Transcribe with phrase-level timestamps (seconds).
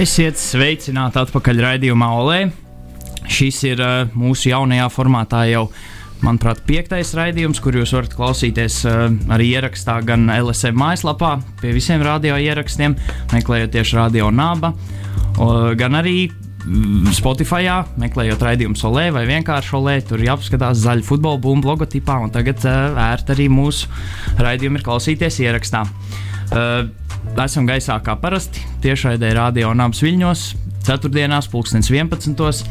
[0.00, 2.36] Esiet sveicināti atpakaļ raidījumā Olē.
[3.28, 5.66] Šis ir uh, mūsu jaunajā formātā jau,
[6.24, 9.02] manuprāt, piektais raidījums, kur jūs varat klausīties uh,
[9.34, 12.94] arī ierakstā gan LSM mājaslapā, pie visiem radio ierakstiem,
[13.34, 17.68] meklējot tieši radio naba, uh, gan arī mm, Spotify,
[18.00, 22.96] meklējot raidījumu solē vai vienkārši solē, tur jāapskatās zaļa futbola bumbu logotipā, un tagad uh,
[23.10, 23.92] ērti arī mūsu
[24.40, 25.84] raidījumu ir klausīties ierakstā.
[26.50, 26.88] Uh,
[27.38, 30.42] esam gaisā kā parasti, tiešraidē radio un abas viļņos.
[30.80, 32.64] Ceturtdienās, pulkstenis 11.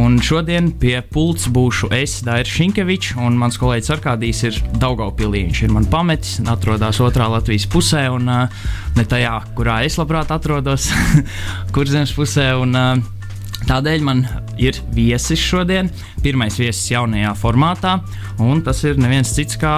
[0.00, 5.44] Un šodien pie pults būšu es, Dairis Šinkevičs, un mans kolēģis Arkādijs ir Daugaupilī.
[5.50, 10.88] Viņš ir man pametis, atrodas otrā Latvijas pusē, un ne tajā, kurā es labprāt atrodos,
[11.76, 12.52] kurzemes pusē.
[12.64, 13.19] Un, uh,
[13.68, 14.22] Tādēļ man
[14.60, 15.90] ir viesis šodien,
[16.24, 17.96] pirmais viesis jaunajā formātā,
[18.42, 19.74] un tas ir neviens cits kā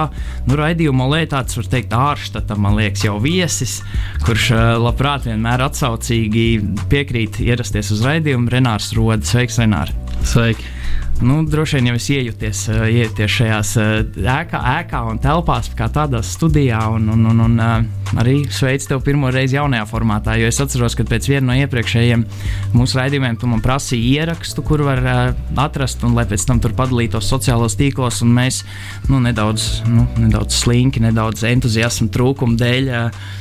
[0.47, 3.79] nu, raidījuma lētāts, var teikt, ārštata, man liekas, jau viesis,
[4.25, 4.51] kurš
[4.83, 6.47] labprāt vienmēr atsaucīgi
[6.91, 8.51] piekrīt ierasties uz raidījumu.
[8.53, 9.93] Renārs Rodas, sveiks, Renārs!
[10.23, 10.72] Sveiki!
[11.23, 15.87] Nu, droši vien jau es iejūties, uh, iejūties šajās uh, ēkā, ēkā un telpās, kā
[15.93, 16.81] tādā studijā.
[16.91, 20.35] Un, un, un, un uh, arī sveicu tevi pirmo reizi jaunajā formātā.
[20.39, 22.25] Jo es atceros, ka pēc viena no iepriekšējiem
[22.75, 25.01] mūsu raidījumiem tu man prasīji ierakstu, kur var
[25.63, 28.19] atrast, un lai pēc tam tur padalītos sociālos tīklos.
[28.27, 28.65] Mēs
[29.07, 32.91] nu, nedaudz, nu, nedaudz slinki, nedaudz entuziasma trūkuma dēļ.
[32.91, 33.39] Uh,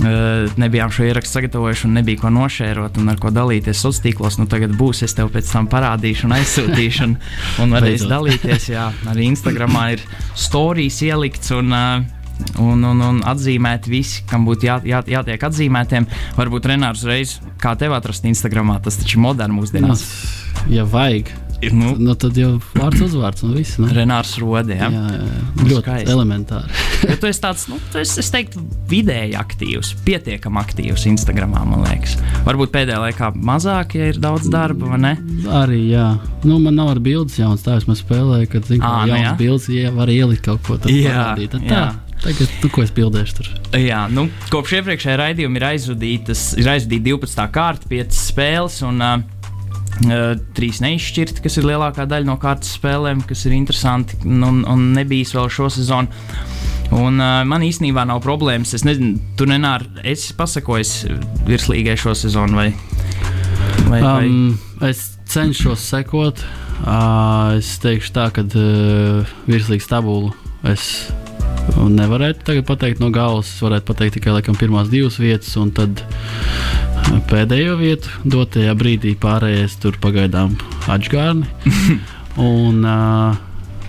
[0.00, 4.38] nebijām šo ierakstu sagatavojuši un nebija ko nošērot un ar ko dalīties sociālos tīklos.
[4.40, 7.18] Nu, tagad būs, es tev pēc tam parādīšu un aizsūtīšu, un,
[7.62, 8.70] un varēs dalīties.
[8.72, 11.54] Jā, arī Instagramā ir stāstījis ielikts.
[11.58, 12.18] Un, uh,
[12.58, 16.08] Un, un, un atzīmēt visi, kam būtu jā, jā, jātiek atzīmētiem.
[16.34, 20.02] Varbūt Renārs reiz, kā tev atrast Instagramā, tas taču ir moderns mūsdienās.
[20.72, 21.30] Ja vajag,
[21.70, 23.78] nu, nu, tad jau vārds uzvārds un viss.
[23.78, 23.88] Nu.
[23.94, 24.76] Renārs Rodē.
[24.80, 24.88] Ja?
[24.90, 25.66] Jā, jā, jā.
[25.68, 26.12] ļoti skaisti.
[26.14, 26.78] elementāri.
[27.10, 31.84] ja tu esi tāds, nu, tu esi, es teiktu, vidēji aktīvs, pietiekami aktīvs Instagramā, man
[31.86, 32.16] liekas.
[32.46, 35.12] Varbūt pēdējā laikā mazāk, ja ir daudz darba, vai ne?
[35.62, 36.08] Arī, jā.
[36.42, 39.28] Nu, man nav ar bildes jauns tēvs, man spēlēja, kad, zin, kā, Ā, nu, jauns
[39.28, 39.34] jā.
[39.42, 40.96] bildes, ja var ielikt kaut ko tādu.
[40.98, 41.68] Jā, Tad, jā.
[41.68, 43.52] tā, tagad, nu, ko es bildēšu tur?
[43.78, 47.46] Jā, nu, kopš iepriekšējā raidījuma ir aizvadīta 12.
[47.54, 48.82] kārta, 5 spēles.
[48.88, 49.41] Un, uh,
[50.02, 54.86] Uh, trīs neizšķirti, kas ir lielākā daļa no kārtas spēlēm, kas ir interesanti un, un
[54.96, 56.08] nebijis vēl šo sezonu.
[56.92, 58.72] Un, uh, man īstenībā nav problēmas.
[58.76, 60.94] Es nezinu, tu nenāri, esi pasakojis
[61.46, 62.68] virslīgai šo sezonu vai,
[63.86, 64.26] vai, vai?
[64.26, 64.58] Um,
[64.88, 66.42] es cenšos sekot.
[66.82, 70.32] Uh, es teikšu tā, ka uh, virslīgas tabulu
[70.68, 71.12] es
[71.70, 73.52] nevarētu pateikt no galvas.
[73.54, 76.02] Es varētu pateikt tikai laikam, pirmās divas vietas, un tad
[77.30, 80.54] pēdējo vietu dotajā brīdī pārējais tur pagaidām
[80.90, 81.48] atžgārni.
[82.52, 83.36] un, uh,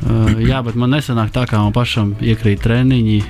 [0.08, 3.22] uh, jā, bet man nesanāk tā, kā man pašam iekrīt treniņi.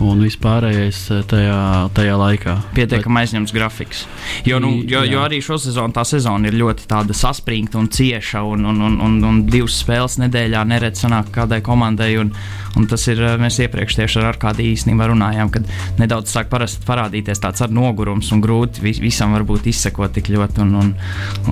[0.00, 1.56] Un vispārējais tajā,
[1.92, 2.54] tajā laikā.
[2.76, 4.04] Pietiekami aizņemts grafiks.
[4.46, 5.24] Jo, nu, jo, jo Jā.
[5.26, 6.86] arī šo sezonu tā sezona ir ļoti
[7.16, 12.14] saspringta un cieša, un, un, un, un, un divas spēles nedēļā neredz sanāk kādai komandai.
[12.22, 12.32] Un,
[12.76, 15.66] un tas ir, eh, mēs iepriekš tieši ar Arkādiju īstenībā runājām, kad
[15.98, 20.60] nedaudz sāk parādīties tāds ar nogurums un grūti vis, visam varbūt izsekot tik ļoti.
[20.60, 20.94] Un, un,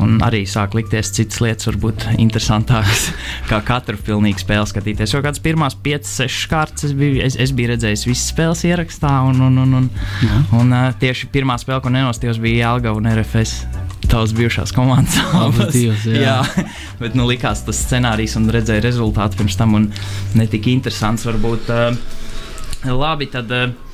[0.02, 3.08] un arī sāk likties citas lietas, varbūt interesantākas,
[3.50, 5.14] kā katru pilnīgu spēli skatīties.
[5.14, 9.18] Jo kāds pirmās 5, 6 kārtas es biju, es, es biju redzējis visas spēles ierakstā,
[9.28, 9.92] un, un, un, un,
[10.24, 10.42] Jā.
[10.60, 13.87] un uh, tieši pirmā spēle, ko nenostījos, bija Jālga un RFS.
[14.06, 16.20] Tavas bijušās komandas Abas divas, jā.
[16.28, 16.66] jā,
[17.00, 19.90] bet nu, likās tas scenārijs un redzēja rezultātu pirms tam, un
[20.38, 21.26] netika interesants.
[21.28, 21.92] Varbūt uh,
[22.94, 23.52] labi, tad.
[23.52, 23.87] Uh,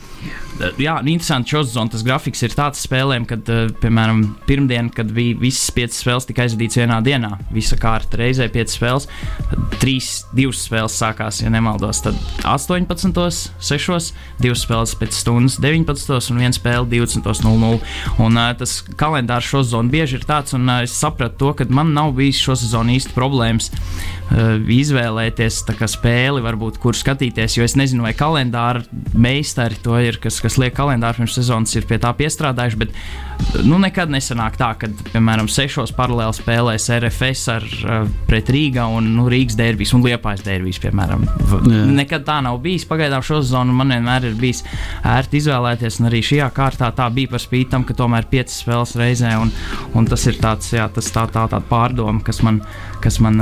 [0.78, 1.50] Jā, nu, interesanti.
[1.50, 5.98] Šos zonas tas grafiks ir tāds spēlēm, kad, uh, piemēram, pirmdien, kad bija visas piecas
[6.02, 7.32] spēles, tika aizvadīts vienā dienā.
[7.54, 9.08] Visa kārta reizē piecas spēles.
[9.50, 14.12] Tad trīs, divas spēles sākās, ja nemaldos, tad 18, 6,
[14.42, 17.82] divas spēles pēc stundas 19 un viena spēle 20.00.
[18.22, 21.68] Un uh, tas kalendārs šo zonu bieži ir tāds, un uh, es sapratu to, ka
[21.74, 27.74] man nav bijis šo sezonu īsti problēmas uh, izvēlēties spēli, varbūt, kur skatīties, jo es
[27.78, 28.84] nezinu, vai kalendāra
[29.14, 32.80] meistari to ir, kas, kas liek kalendāru pirms sezonas, ir pie tā piestrādājuši.
[32.80, 38.86] Bet nu, nekad nesanāk tā, ka, piemēram, sešos paralēli spēlēs RFS ar, uh, pret Rīgā
[38.96, 41.26] un nu, Rīgas derbijas un Liepājas derbijas, piemēram.
[41.26, 41.82] Jā.
[42.00, 42.86] Nekad tā nav bijis.
[42.88, 44.64] Pagaidām šo sezonu man vienmēr ir bijis
[45.04, 48.96] ērti izvēlēties, un arī šajā kārtā tā bija par spīti tam, ka tomēr piecas spēles
[49.00, 49.52] reizē, un,
[49.96, 52.62] un tas ir tāds, jā, tas tā, tā, tā pārdoma, kas man,
[53.04, 53.36] kas man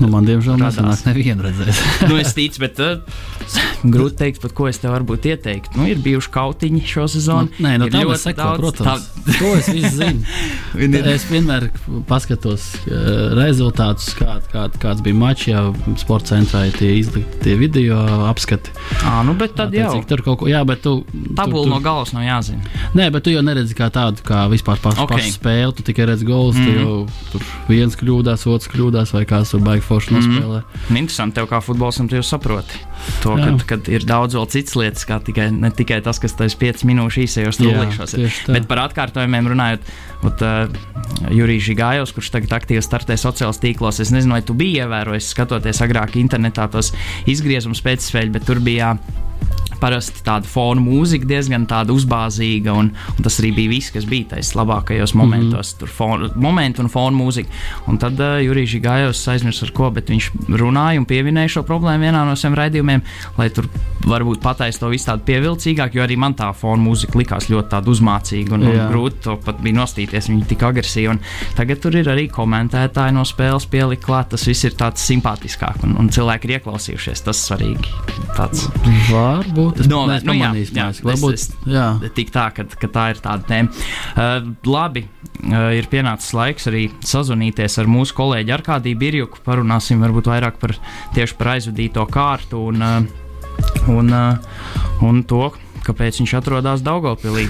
[0.00, 1.78] Nu, man, diemžēl, nesanāk nevienu redzēt.
[2.10, 3.02] nu, es ticu, bet uh,
[3.84, 5.76] grūti pateikt, pat ko es tev varbūt ieteiktu.
[5.78, 7.48] nu, ir bijuši kautiņi šo sezonu.
[7.58, 9.06] Nu, nē, no Ir tā sekojam, daudz- protams.
[9.26, 9.34] Tā...
[9.42, 10.22] To es visu zinu.
[11.12, 11.68] Es vienmēr
[12.08, 15.64] paskatos uh, rezultātus, kā, kā, kāds bija mačs, ja
[16.00, 17.98] sporta centrā ir tie izlikti tie video
[18.30, 18.70] apskati.
[19.04, 20.94] Ā, nu, bet tad jau Attiecīgi, Tur kaut ko, jā, bet tu.
[21.36, 22.62] tabula no galvas nav jāzina.
[22.96, 25.10] Nē, bet tu jau neredzi kā tādu, kā vispār pašu, Ok.
[25.12, 25.18] okay.
[25.26, 25.74] pašu spēli.
[25.78, 26.70] Tu tikai redzi gols, mm Mhm.
[26.70, 26.82] -hmm.
[26.82, 30.18] tu jau tur viens kļūdās, otrs kļūdās, vai kāds tur baigi forši Mhm.
[30.20, 30.62] nospēlē.
[30.90, 32.78] Un interesanti, tev kā futbolistam, tu jau saproti.
[33.22, 36.54] To, kad, kad ir daudz vēl citas lietas, kā tikai, ne tikai tas, kas tas
[36.54, 37.58] 5 minūšu īsajos
[38.46, 38.52] tā.
[38.54, 39.80] Bet par atkārtojumiem runājot,
[40.22, 40.68] ot, uh,
[41.30, 45.82] Jurijs Žigājos, kurš tagad aktīvi startē sociālajos tīklos, es nezinu, vai tu biji ievērojis, skatoties
[45.82, 46.92] agrāk internetā tos
[47.26, 48.96] izgriezumus pēcspēļu, bet tur bija.
[49.82, 54.54] Parasti tāda fona mūzika diezgan uzbāzīga, un, un tas arī bija viss, kas bija tajos
[54.58, 55.72] labākajos momentos.
[55.72, 55.78] Mm -hmm.
[55.80, 57.48] Tur fona, momenti un fona mūzika.
[57.88, 62.04] Un tad uh, Jurijs Žigājos aizmirst ar ko, bet viņš runāja un pieminēja šo problēmu
[62.04, 63.02] vienā no saviem raidījumiem,
[63.38, 63.68] lai tur
[64.06, 68.54] varbūt pateikt to visu tādu pievilcīgāk, jo arī man tā fona mūzika likās ļoti uzmācīga
[68.56, 68.88] un, un Jā.
[68.90, 70.28] grūti to pat bija nostīties.
[70.32, 71.16] Viņa tik agresīva.
[71.56, 74.32] Tagad tur ir arī komentētāji no spēles pielikt klāt.
[74.32, 77.24] Tas viss ir tāds simpātiskāk un, un cilvēki ir ieklausījušies.
[77.26, 77.92] Tas svarīgi.
[78.36, 78.66] Tāds.
[79.10, 80.98] Varbūt es No, neesmu nu jā, pamanījis, jā, liekas.
[80.98, 81.86] es- Varbūt, es- jā.
[82.14, 83.70] Tik tā, ka, ka tā ir tāda tēma.
[84.16, 85.04] Uh, labi,
[85.48, 89.38] uh, ir pienācis laiks arī sazvanīties ar mūsu kolēģi Arkādiju Birjuku.
[89.46, 90.74] Parunāsim varbūt vairāk par
[91.14, 93.02] tieši par aizvadīto kārtu un, uh,
[93.88, 94.36] un, uh,
[95.02, 95.52] un to,
[95.84, 97.48] kāpēc viņš atrodas Daugopilī.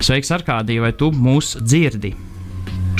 [0.00, 2.14] Sveiks, Arkādija, vai tu mūs dzirdi?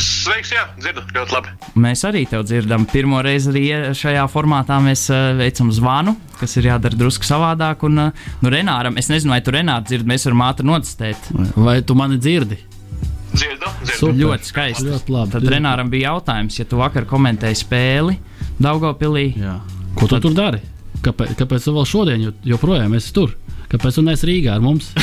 [0.01, 1.53] Sveiks, jā, dzirdu ļoti labi.
[1.81, 2.85] Mēs arī tevi dzirdam.
[2.91, 3.63] Pirmo reizi arī
[3.95, 7.85] šajā formātā mēs uh, veicam zvanu, kas ir jādara drusku savādāk.
[7.87, 11.31] Un, uh, nu, Renāram, es nezinu, vai tu Renāru dzirdi, mēs varam ātri nocistēt.
[11.57, 12.59] Vai tu mani dzirdi?
[13.35, 13.99] Dzirdu, dzirdu.
[14.01, 14.19] Super.
[14.21, 14.89] Ļoti skaisti.
[14.91, 15.35] Ļoti labi.
[15.37, 18.19] Tad Renāram bija jautājums, ja tu vakar komentēji spēli
[18.63, 19.29] Daugopilī.
[19.43, 19.57] Jā.
[19.95, 20.61] Ko tu Tad- tur dari?
[21.05, 23.35] Kāpēc, kāpēc tu vēl šodien jo- joprojām esi tur?
[23.69, 24.93] Kāpēc tu neesi Rīgā ar mums?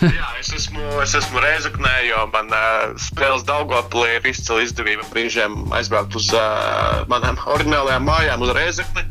[0.00, 6.16] Jā, esmu, es esmu Reizeknē, jo man uh, spēles Daugopilī ir izcila izdevība brīžiem aizbraukt
[6.18, 9.04] uz uh, manām oriģinālajām mājām uz Reizekni.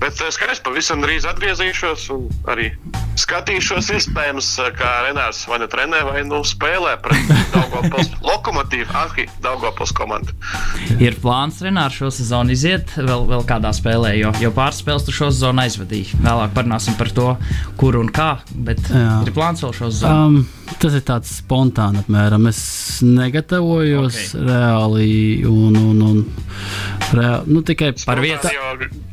[0.00, 2.70] Bet uh, skaidrs, pavisam drīz atgriezīšos un arī
[3.20, 9.28] skatīšos iespējams, uh, kā Renārs vai nu trenē vai nu spēlē pret Daugopils lokomotīvu, Ahi,
[9.44, 10.36] Daugopils komandu.
[10.98, 15.14] Ir plāns Renārs šo sezonu iziet vēl, vēl kādā spēlē, jo, jo pāris spēles tu
[15.14, 16.22] šo sezonu aizvadīji.
[16.24, 17.34] Vēlāk parunāsim par to,
[17.80, 19.20] kur un kā, bet Jā.
[19.26, 20.38] ir plāns vēl šo sezonu.
[20.38, 22.48] Um, tas ir tāds spontāns, apmēram.
[22.50, 22.60] Es
[23.04, 24.18] negatavojos Ok.
[24.34, 24.44] okay.
[24.48, 25.08] reāli.
[25.48, 26.20] Un, un, un,
[27.16, 28.52] reāli nu, tikai Par vietu.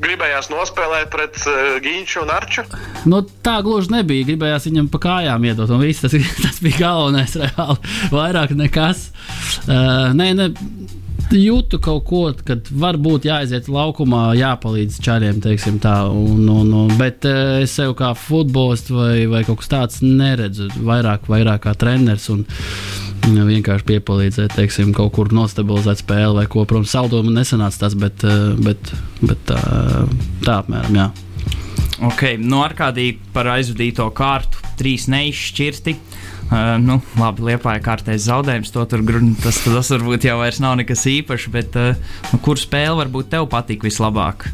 [0.04, 2.66] Gribējās nospēlēt pret uh, Ginču un Arču.
[3.10, 4.28] Nu, tā gluži nebija.
[4.32, 7.38] Gribējās viņam pa kājām iedot, un viss tas, tas bija galvenais.
[7.40, 7.96] Reāli.
[8.14, 9.10] Vairāk nekas.
[9.66, 10.52] Uh, nē, ne,
[11.34, 15.96] jūtu kaut ko, kad varbūt jāaiziet laukumā, jāpalīdz čāriem, teiksim tā.
[16.12, 20.70] Un, un, un, bet uh, es sev kā futbolists vai, vai kaut kas tāds neredzu.
[20.86, 22.28] Vairāk, vairāk kā treneris.
[22.34, 26.66] Un, mm, Vienkārši piepalīdzēt, teiksim, kaut kur nostabilizēt spēli vai ko.
[26.70, 28.94] Protams, saldojumu nesanāca tas, bet, uh, bet,
[29.24, 29.62] bet tā,
[30.46, 31.10] tā apmēram, jā.
[32.04, 35.96] Ok, nu ar kādī par aizvadīto kārtu, trīs neizšķirti.
[36.46, 38.72] Uh, nu, labi, liepāja kārtējs zaudējums.
[38.76, 39.02] To tur
[39.42, 41.98] tas, tas varbūt jau nav nekas īpašs, bet uh,
[42.32, 44.46] nu, kur spēle varbūt tev patīk vislabāk?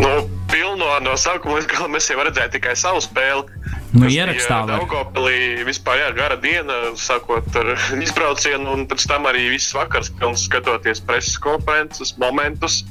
[0.00, 0.10] Nu,
[0.50, 3.59] pilno no sākuma līdz galam es jau redzēju tikai savu spēli.
[3.90, 4.84] Nu, ierakstā bija var.
[4.84, 7.72] Daugavpilī vispār jā, gara diena, sākot ar
[8.06, 12.84] izbraucienu, un pēc tam arī viss vakars, pilns skatoties preses konferences, momentus,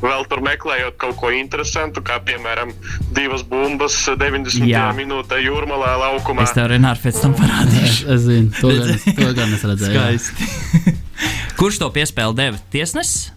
[0.00, 2.72] vēl tur meklējot kaut ko interesantu, kā piemēram
[3.16, 4.86] divas bumbas 90 Jā.
[4.96, 6.46] minūtē jūrmalā laukumā.
[6.48, 8.08] Es tev Renāru pēc tam Es, parādīšu.
[8.16, 9.96] es zinu, to gan, es- to gan es redzēju.
[9.96, 10.96] Skaisti.
[11.60, 12.58] Kurš to piespēli deva?
[12.72, 13.30] Tiesnesis?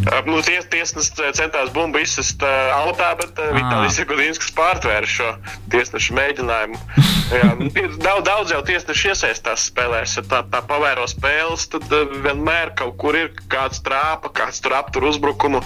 [0.00, 3.50] Nu, ties, tiesnesis centās bumbu izsist uh, autā, bet uh.
[3.56, 5.28] Vitālijas Gudīnskis pārtvēra šo
[5.72, 6.80] tiesnešu mēģinājumu.
[7.36, 7.68] Jā, nu,
[8.02, 10.16] daudz, daudz jau tiesneši iesaistās spēlēs.
[10.18, 14.78] Ja tā, tā pavēro spēles, tad uh, vienmēr kaut kur ir kāds trāpa, kāds tur
[14.78, 15.62] aptur uzbrukumu,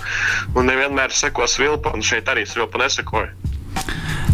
[0.55, 3.33] un nevienmēr seko svilpa, un šeit arī svilpa nesekoja.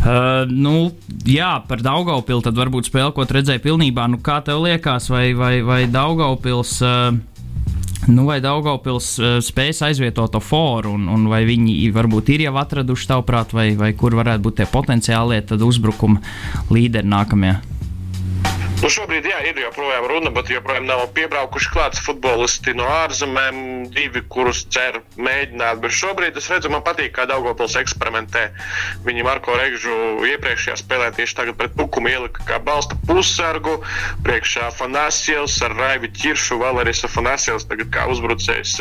[0.00, 0.94] Uh, nu,
[1.28, 4.06] jā, par Daugaupili tad varbūt spēle, ko tu redzēji pilnībā.
[4.08, 6.78] Nu, kā tev liekas, vai, vai, vai Daugaupils.
[6.80, 7.18] Uh,
[8.08, 12.54] Nu, vai Daugaupils uh, spēs aizvietot to foru, un, un vai viņi varbūt ir jau
[12.56, 16.22] atraduši tavuprāt, vai, vai kur varētu būt tie potenciālie uzbrukuma
[16.72, 17.60] līderi nākamajā?
[18.80, 23.58] Nu, šobrīd jā, ir joprojām runa, bet joprojām nav piebraukuši klāts futbolisti no ārzemēm,
[23.92, 25.82] divi, kurus cer mēģināt.
[25.82, 28.46] Bet šobrīd es redzu, man patīk, kā Daugopils eksperimentē.
[29.04, 33.82] Viņi Marko Regžu iepriekšējā spēlē tieši tagad pret Pukumu ielika kā balsta pussargu,
[34.24, 38.78] priekšā Fanāsijos ar Raivi Čiršu, Valeris Fanāsijos tagad kā uzbrucējs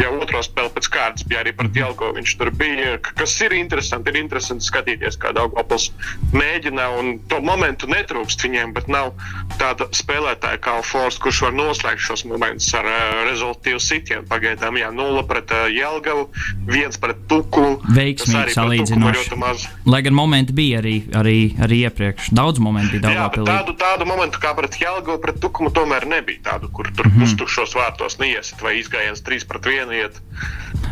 [0.00, 2.12] jau otro spēli pēc kārtas bija arī pret Jelgo.
[2.16, 4.12] Viņš tur bija, kas ir interesanti.
[4.12, 5.90] Ir interesanti skatīties, kā Daugopils
[6.34, 9.12] mēģina, un to momentu netrūkst viņiem, bet nav
[9.60, 14.24] tāda spēlētāja kā Force, kurš var noslēgt šos momentus ar uh, rezultātu sitienu.
[14.30, 16.28] Pagaidām, jā, nulle pret uh, Jelgavu,
[16.68, 17.78] viens pret Tuku.
[17.92, 19.70] Veiksmīgi salīdzinoši.
[19.88, 22.32] Lai gan momenti bija arī, arī, arī iepriekš.
[22.36, 23.48] Daudz momentu bija Daugopilī.
[23.48, 27.14] Jā, tādu, tādu momentu kā pret Jelgavu, pret Tukumu tomēr nebija tādu, kur tur mm
[27.14, 27.24] -hmm.
[27.24, 30.20] pustukšos vārtos neiesit vai izgājiens 3 pret 1 iet.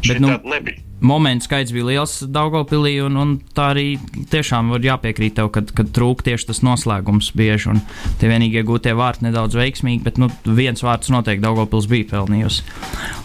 [0.07, 0.83] Bet, nu, nebija.
[1.01, 3.85] Momentu skaits bija liels Daugopilī, un, un tā arī
[4.33, 7.81] tiešām var jāpiekrīt tev, kad, kad trūk tieši tas noslēgums bieži, un
[8.21, 12.67] tie vienīgie gūtie vārti nedaudz veiksmīgi, bet nu, viens vārds noteikti Daugopils bija pelnījusi.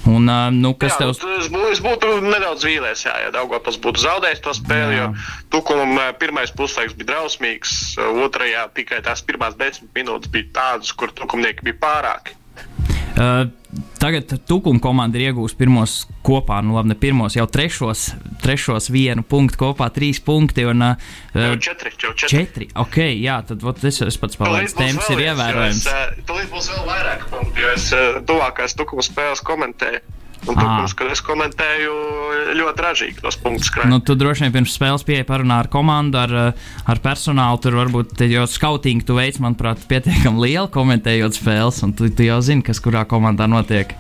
[0.07, 1.11] Un, nu, kas jā, tev?
[1.11, 5.09] Es, es būtu nedaudz vīlies, jā, ja Daugopils būtu zaudējis to spēli, jā.
[5.09, 7.75] jo Tukumam pirmais puslaiks bija drausmīgs,
[8.23, 12.39] otrajā tikai tās pirmās desmit minūtes bija tādas, kur Tukumnieki bija pārāki.
[13.15, 13.47] Uh,
[14.05, 15.95] tagad Tukuma komanda ir iegūsta pirmos
[16.25, 18.07] kopā, nu labi, ne pirmos, jau trešos,
[18.43, 20.67] trešos vienu punktu kopā, trīs punkti.
[20.69, 22.33] Un, uh, jau četri, jau četri.
[22.35, 22.69] četri.
[22.85, 24.75] Ok, jā, tad ot, es, es pats palaidu.
[24.77, 25.87] Temps ir ievērojams.
[26.29, 27.89] Tūlīt būs vēl vairāk punktu, jo es
[28.29, 30.03] tuvākās Tukuma spēles komentēju.
[30.45, 31.93] Un, protams, kad es komentēju
[32.59, 33.71] ļoti ražīgi tos punktus.
[33.73, 33.89] Krāj.
[33.89, 36.35] Nu, tu droši vien pirms spēles pieeja parunā ar komandu, ar,
[36.85, 37.61] ar personālu.
[37.63, 42.37] Tur varbūt jau skautingu tu veids, manuprāt, pietiekami lielu komentējot spēles, un tu, tu jau
[42.45, 43.97] zini, kas kurā komandā notiek.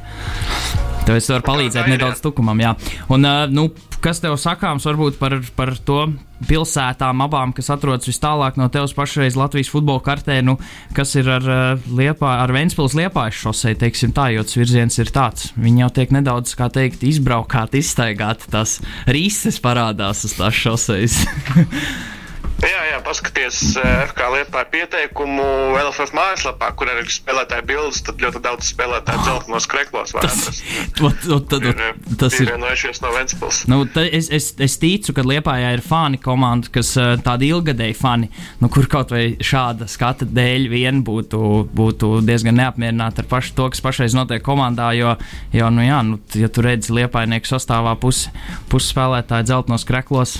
[1.05, 2.71] Tev es varu palīdzēt nedaudz tukumam, jā.
[3.13, 3.67] Un, uh, nu,
[4.05, 6.03] kas tev sakāms varbūt par, par to
[6.45, 10.57] pilsētām abām, kas atrodas vis tālāk no tevis pašreiz Latvijas futbola kartē, nu,
[10.93, 15.09] kas ir ar, uh, liepā, ar Ventspils liepājas šosei, teiksim tā, jo tas virziens ir
[15.15, 15.49] tāds.
[15.57, 18.77] Viņi jau tiek nedaudz, kā teikt, izbraukāti, izstaigāti, tas
[19.09, 21.23] rīses parādās uz tās šoseis.
[22.63, 25.43] Jā, jā, paskaties, eh, liepā ir pieteikumu
[25.75, 30.63] LFF mājaslapā, kur ir spēlētāji bildes, tad ļoti daudz spēlētāju dzeltenos kreklos var atrast.
[30.95, 31.83] Tas, ir,
[32.21, 33.59] tas ir vienojušies no Ventspils.
[33.71, 38.31] Nu, es, es, es ticu, ka Liepājā ir fani komanda, kas eh, tādi ilgadēji fani,
[38.63, 41.43] nu, kur kaut vai šāda skata dēļ vien būtu,
[41.75, 45.17] būtu diezgan neapmierināti ar pašu to, kas pašreiz notiek komandā, jo,
[45.53, 48.31] jo nu, jā, nu, ja tu redzi Liepājnieku sastāvā pusi
[48.71, 50.39] pus spēlētāju dzeltenos kreklos,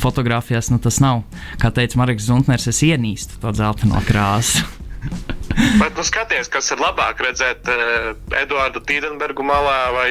[0.00, 1.24] fotografijās nu, tas nav.
[1.60, 4.66] Kā teica Marks Zuntners, es ienīstu to dzelteno krāsu.
[5.50, 10.08] Bet, nu, skaties, kas ir labāk redzēt uh, Eduardu Tīdenbergu malā vai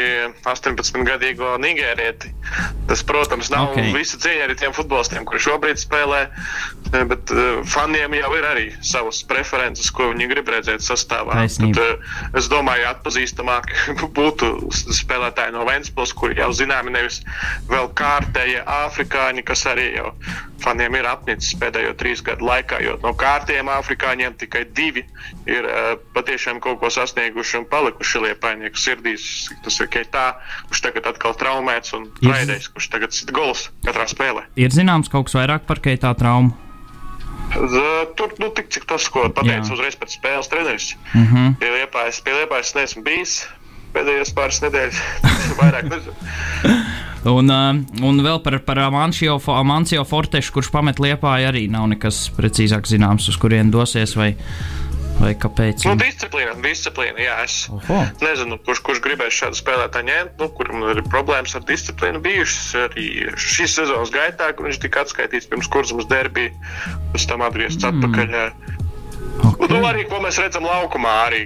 [0.50, 2.32] 18-gadīgo nigērieti.
[2.90, 3.94] Tas, protams, nav okay.
[3.96, 8.66] visa cieņa arī tiem futbolistiem, kuri šobrīd spēlē, eh, bet uh, faniem jau ir arī
[8.86, 11.40] savas preferences, ko viņi grib redzēt sastāvā.
[11.56, 13.72] Tad, uh, es domāju, atpazīstamāk
[14.20, 17.22] būtu spēlētāji no Ventspils, kuri jau zināmi nevis
[17.72, 20.14] vēl kārtēji afrikāņi, kas arī jau
[20.64, 25.06] faniem ir apnicis pēdējo trīs gadu laikā, jo no kārtējiem afrikāņiem tikai divi
[25.48, 29.50] ir uh, patiešām kaut ko sasnieguši un palikuši liepainieku sirdīs.
[29.66, 30.26] Tas ir Keitā,
[30.70, 34.48] kurš tagad atkal traumēts, un Raidējs, kurš tagad sit gols katrā spēlē.
[34.60, 36.56] Ir zināms kaut kas vairāk par Keitā traumu?
[37.50, 40.92] Tur, nu, tik cik tas, ko pateicu uzreiz pēc spēles treneris.
[41.16, 41.56] Mm -hmm.
[41.62, 43.40] Pie liepājas, pie liepājas neesmu bijis
[43.94, 45.00] pēdējās pāris nedēļas.
[45.62, 46.76] vairāk nezinu.
[47.28, 47.52] Un,
[48.06, 53.28] un vēl par, par Amancio, Amancio Fortešu, kurš pamet liepāju, arī nav nekas precīzāk zināms,
[53.32, 54.16] uz kurien dosies.
[54.16, 54.36] Vai,
[55.20, 55.84] Vai kāpēc?
[55.84, 57.36] Nu, disciplīna, disciplīna, jā.
[57.44, 58.00] Es Oho.
[58.24, 63.08] nezinu, kurš, kurš gribēs šādu spēlētāju ņemt, nu, kuram ir problēmas ar disciplīnu bijušas arī
[63.36, 66.54] šīs sezonas gaitā, kad viņš tika atskaitīts pirms kurzemes derbija,
[67.12, 68.00] pēc tam atgriezts mm.
[68.00, 68.38] atpakaļ.
[68.40, 68.78] Okay.
[69.70, 71.46] Nu, arī, ko mēs redzam laukumā, arī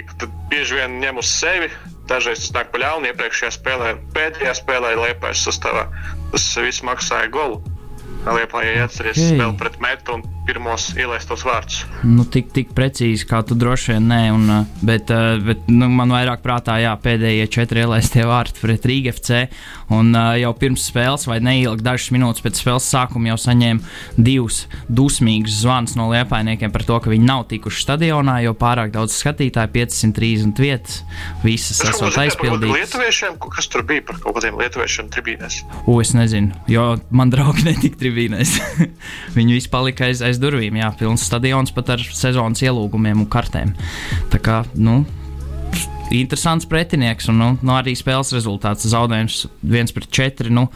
[0.52, 1.70] bieži vien ņem uz sevi.
[2.10, 5.86] Dažreiz tas nāk pa ļaunu iepriekšējā spēlē, pēdējā spēlē Liepājas sastāvā.
[6.34, 7.62] Tas viss maksāja golu.
[8.28, 9.38] Liepājai atceries okay.
[9.38, 11.84] spēli pret metu un pirmos ielaistos vārdus.
[12.04, 15.88] Nu, tik, tik precīzi, kā tu droši vien nē, un, uh, bet, uh, bet nu,
[15.94, 19.46] man vairāk prātā jā, pēdējie četri ielaistie vārti pret Rīgas FC.
[19.94, 24.64] Un uh, jau pirms spēles, vai neilgi dažas minūtes pēc spēles sākuma, jau saņēma divus
[24.90, 29.72] dusmīgus zvanus no liepainiekiem par to, ka viņi nav tikuši stadionā, jo pārāk daudz skatītāju,
[29.76, 31.02] 530 vietas,
[31.44, 32.74] visas Tas esot aizpildītas.
[32.80, 35.62] Lietuviešiem, kas tur bija par kaut kādiem lietuviešiem tribīnēs?
[35.86, 38.56] U, es nezinu, jo man draugi netika tribīnēs.
[39.38, 40.82] viņi visi palika aiz, aiz aiz durvīm.
[40.82, 43.76] Jā, pilns stadions pat ar sezonas ielūgumiem un kartēm.
[44.34, 45.04] Tā kā, nu,
[46.14, 48.90] interesants pretinieks un nu, nu, arī spēles rezultāts.
[48.90, 50.52] Zaudējums 1 pret 4.
[50.54, 50.68] Nu,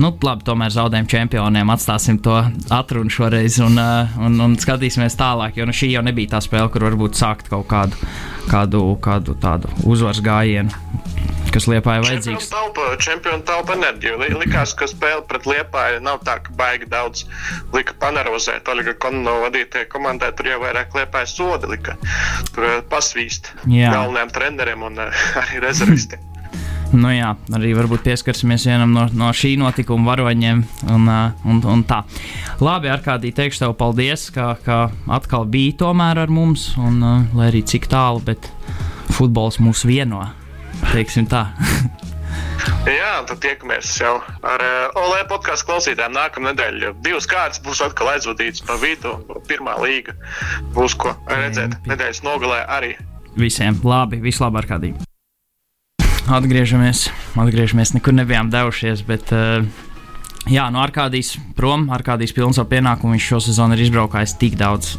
[0.00, 1.72] nu, labi, tomēr zaudējam čempioniem.
[1.74, 2.40] Atstāsim to
[2.74, 5.60] atrunu šoreiz un, uh, un, un skatīsimies tālāk.
[5.60, 8.10] Jo nu, šī jau nebija tā spēle, kur varbūt sākt kaut kādu,
[8.50, 11.17] kādu, kādu tādu uzvaras gājienu
[11.54, 12.50] kas Liepāja vajadzīgs.
[13.04, 14.18] Čempionu taupa enerģiju.
[14.40, 17.24] Likās, ka spēle pret Liepāju nav tā, ka baigi daudz
[17.74, 18.68] lika panervozēt.
[18.68, 21.98] Oļga Konno vadītajai komandai tur jau vairāk Liepāja sodi lika.
[22.54, 23.92] Tur eh, pasvīst Jā.
[23.94, 26.24] galvenajiem treneriem un uh, arī rezervistiem.
[26.88, 30.62] Nu jā, arī varbūt pieskarsimies vienam no, no šī notikuma varoņiem.
[30.94, 31.08] Un,
[31.44, 32.00] un, un tā.
[32.64, 34.78] Labi, ar kādī teikšu tev paldies, ka, ka
[35.18, 37.02] atkal bija tomēr ar mums, un
[37.36, 38.48] lai arī cik tālu, bet
[39.12, 40.24] futbols mūs vieno.
[40.92, 41.46] Teiksim tā.
[42.88, 44.14] Jā, tad tiekamies jau
[44.46, 46.94] ar uh, Olē podkāstu klausītājiem nākamā nedēļa.
[47.04, 49.14] Divas kārtas būs atkal aizvadītas pa vidu.
[49.48, 50.14] Pirmā līga
[50.76, 52.94] būs ko redzēt nedēļas nogalē arī.
[53.38, 55.04] Visiem labi, vislabāk kādīgi.
[56.28, 57.06] Atgriežamies,
[57.40, 59.64] atgriežamies, nekur nebijām devušies, bet uh,
[60.48, 63.12] Jā, no Arkādijas prom, Arkādijas pilns savu pienākumu.
[63.16, 64.94] Viņš šo sezonu ir izbraukājis tik daudz,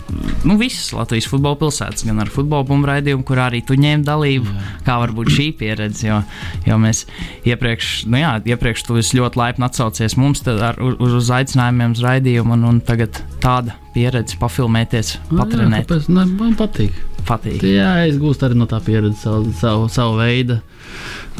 [0.46, 4.53] nu, visas Latvijas futbola pilsētas, gan ar futbola bumbu raidījumu, kur arī tu ņēmi dalību.
[4.53, 4.70] Jā.
[4.86, 6.06] Kā var būt šī pieredze?
[6.06, 6.22] Jo,
[6.70, 7.06] jo mēs
[7.50, 12.53] iepriekš, nu jā, iepriekš tu ļoti laipni atsaucies mums ar, uz, uz aicinājumiem uz raidījumu,
[12.53, 15.82] un, un tagad tāda pieredze, pafilmēties, patrenēt.
[15.82, 17.08] Jā, kāpēc, ne, man patīk.
[17.27, 17.63] Patīk.
[17.65, 20.59] Jā, es gūstu arī no tā pieredzes savu, savu, savu veidu.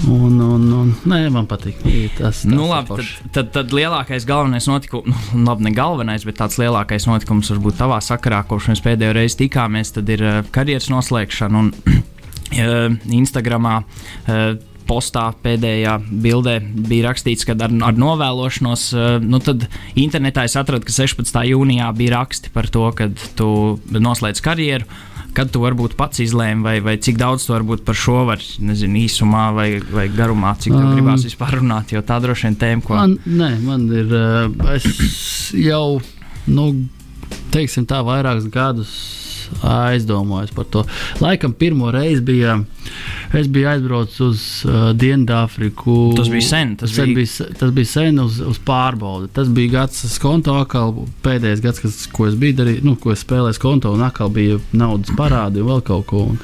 [0.08, 1.82] Un, un, un, nē, man patīk.
[2.16, 6.40] Tas, tas nu, labi, tad, tad, tad lielākais, galvenais notikums, nu, labi, ne galvenais, bet
[6.40, 10.90] tāds lielākais notikums varbūt tavā sakarā, kopš mēs pēdējo reizi tikāmies, tad ir uh, karjeras
[10.94, 13.82] noslēgšana un uh, Instagramā.
[14.26, 14.58] Uh,
[14.90, 16.56] postā pēdējā bildē
[16.90, 18.88] bija rakstīts, ka ar, ar novēlošanos,
[19.22, 19.68] nu tad
[20.00, 21.36] internetā es atradu, ka 16.
[21.52, 23.52] jūnijā bija raksti par to, ka tu
[23.94, 24.90] noslēdz karjeru
[25.40, 29.00] kad tu varbūt pats izlēmi, vai, vai cik daudz tu varbūt par šo var, nezinu,
[29.06, 32.84] īsumā vai, vai garumā, cik tev um, gribās vispār runāt, jo tā droši vien tēma,
[32.84, 32.98] ko.
[33.00, 36.02] Man, nē, man ir, uh, es jau,
[36.52, 36.68] nu,
[37.56, 38.94] teiksim tā, vairākus gadus
[39.66, 40.84] aizdomājos par to.
[41.22, 42.56] Laikam pirmo reizi bija,
[43.38, 45.98] es biju aizbraucis uz uh, Dienvidāfriku.
[46.18, 46.76] Tas bija sen.
[46.80, 47.16] Tas, tas, bija...
[47.20, 49.32] Bija, tas bija sen uz, uz pārbaudi.
[49.34, 53.24] Tas bija gads konto, atkal pēdējais gads, kas, ko es biju darījis, nu, ko es
[53.26, 56.28] spēlēju konto, un atkal bija naudas parādi un vēl kaut ko.
[56.34, 56.40] Un,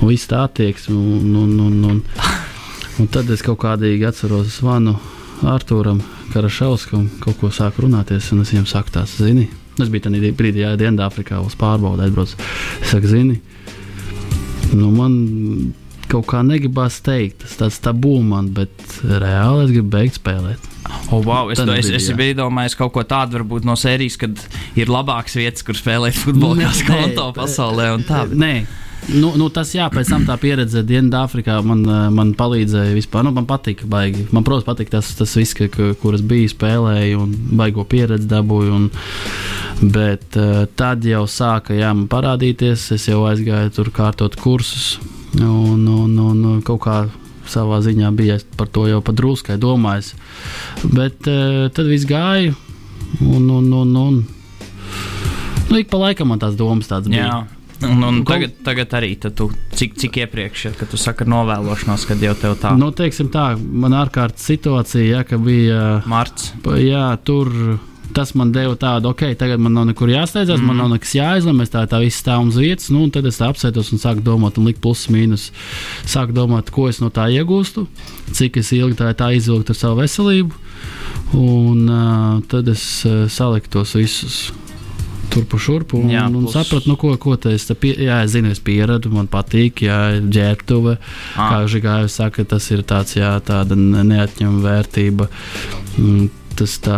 [0.00, 0.96] un viss tā attieksme.
[0.96, 2.02] Un, un, un, un,
[2.98, 4.98] un tad es kaut kādīgi atceros zvanu
[5.46, 9.46] Arthūram Karašauskam, kaut ko sāku runāties, un es viņam saku, tās zini
[9.84, 12.38] Es biju tajā brīdī, ja Dienvidāfrikā uz pārbaudi aizbraucu.
[12.82, 13.38] Es saku, zini,
[14.74, 15.18] nu man
[16.08, 18.72] kaut kā negribas teikt, tas tāds tabū man, bet
[19.04, 20.66] reāli es gribu beigt spēlēt.
[21.12, 24.40] Oh, wow, es, to, es, es biju domājis kaut ko tādu, varbūt no sērijas, kad
[24.78, 27.92] ir labākas vietas, kur spēlēt futbolu, kā skonto pasaulē.
[28.32, 28.52] Nē,
[29.08, 31.80] Nu, nu, tas jā, pēc tam tā pieredze Dienvidāfrikā man,
[32.12, 33.24] man palīdzēja vispār.
[33.24, 34.26] Nu, man patika, baigi.
[34.34, 35.68] Man, protams, patika tas, tas viss, ka,
[36.02, 38.74] kur es biju, spēlēju un baigo pieredzi dabūju.
[38.76, 38.90] Un,
[39.82, 44.96] bet uh, tad jau sāka jā, parādīties, es jau aizgāju tur kārtot kursus
[45.38, 46.98] un, un, un, un kaut kā
[47.48, 50.14] savā ziņā bija par to jau padruskai domājis.
[50.84, 52.54] Bet uh, tad viss gāja
[53.22, 54.18] un, un, un, un
[55.68, 57.28] nu, ik pa laikam man tās domas tādas bija.
[57.28, 57.38] Jā.
[57.86, 59.46] Un, un tagad, tagad arī tu,
[59.78, 62.72] cik, cik iepriekš, ja, kad tu saki novēlošanos, kad jau tev tā.
[62.74, 66.00] Nu, teiksim tā, man ārkārtas situācija, ja, ka bija.
[66.10, 66.50] Marts.
[66.82, 67.52] Jā, tur
[68.18, 70.68] tas man deva tādu, ok, tagad man nav nekur jāsteidzas, mm.
[70.70, 73.92] man nav nekas jāizlemj, tā, tā viss stāv uz vietas, nu, un tad es apsēdos
[73.94, 75.48] un sāku domāt, un likt plusus, mīnus.
[76.08, 77.86] Sāku domāt, ko es no tā iegūstu,
[78.34, 80.64] cik ilgi tā, tā izvilktu ar savu veselību,
[81.38, 84.48] un uh, tad es uh, saliku tos visus
[85.28, 88.00] turpu šurpu un, jā, un, un sapratu, nu, ko, ko tas ir.
[88.08, 90.96] Jā, es zinu, es pieradu, man patīk, jā, ģērbtuve.
[91.36, 91.52] Ah.
[91.52, 95.28] Kā Žigājs saka, tas ir tāds, jā, tāda neatņemama vērtība.
[96.58, 96.96] Tas tā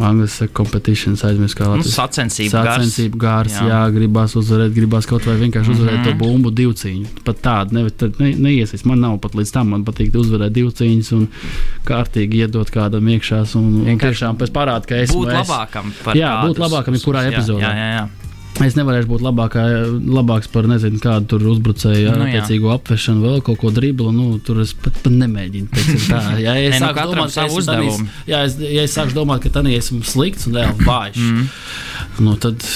[0.00, 1.90] angļuiski competition aizmirst kā latvijas.
[1.90, 3.66] Nu, sacensību, sacensību gārs, jā.
[3.68, 6.18] jā, gribās uzvarēt, gribās kaut vai vienkārši uzvarēt mm -hmm.
[6.18, 7.12] to bumbu divu cīņu.
[7.26, 7.84] Pat tādu ne,
[8.18, 8.88] ne, neiesaist.
[8.88, 11.28] Man nav pat līdz tam, man patīk uzvarēt divu cīņas un
[11.84, 13.44] kārtīgi iedot kādam iekšā.
[13.60, 15.24] Un, un tiešām pēc parāda, ka esmu.
[15.24, 17.62] Būt labākam par Jā, būt labākam jebkurā epizodē.
[17.62, 18.31] Jā, jā, jā.
[18.60, 19.62] Es nevarēšu būt labākā,
[20.12, 24.10] labāks par nezinu, kādu tur uzbrucēju, nu, attiecīgo apvešanu, vēl kaut ko driblu.
[24.14, 25.70] Nu, tur es pat, pat nemēģinu.
[26.10, 29.54] Tā, ja es nu, sāku domāt, ka esmu, jā, es, ja es sāku domāt, ka
[29.56, 31.48] tā esmu slikts un reāli vājš, mm.
[32.26, 32.68] nu, tad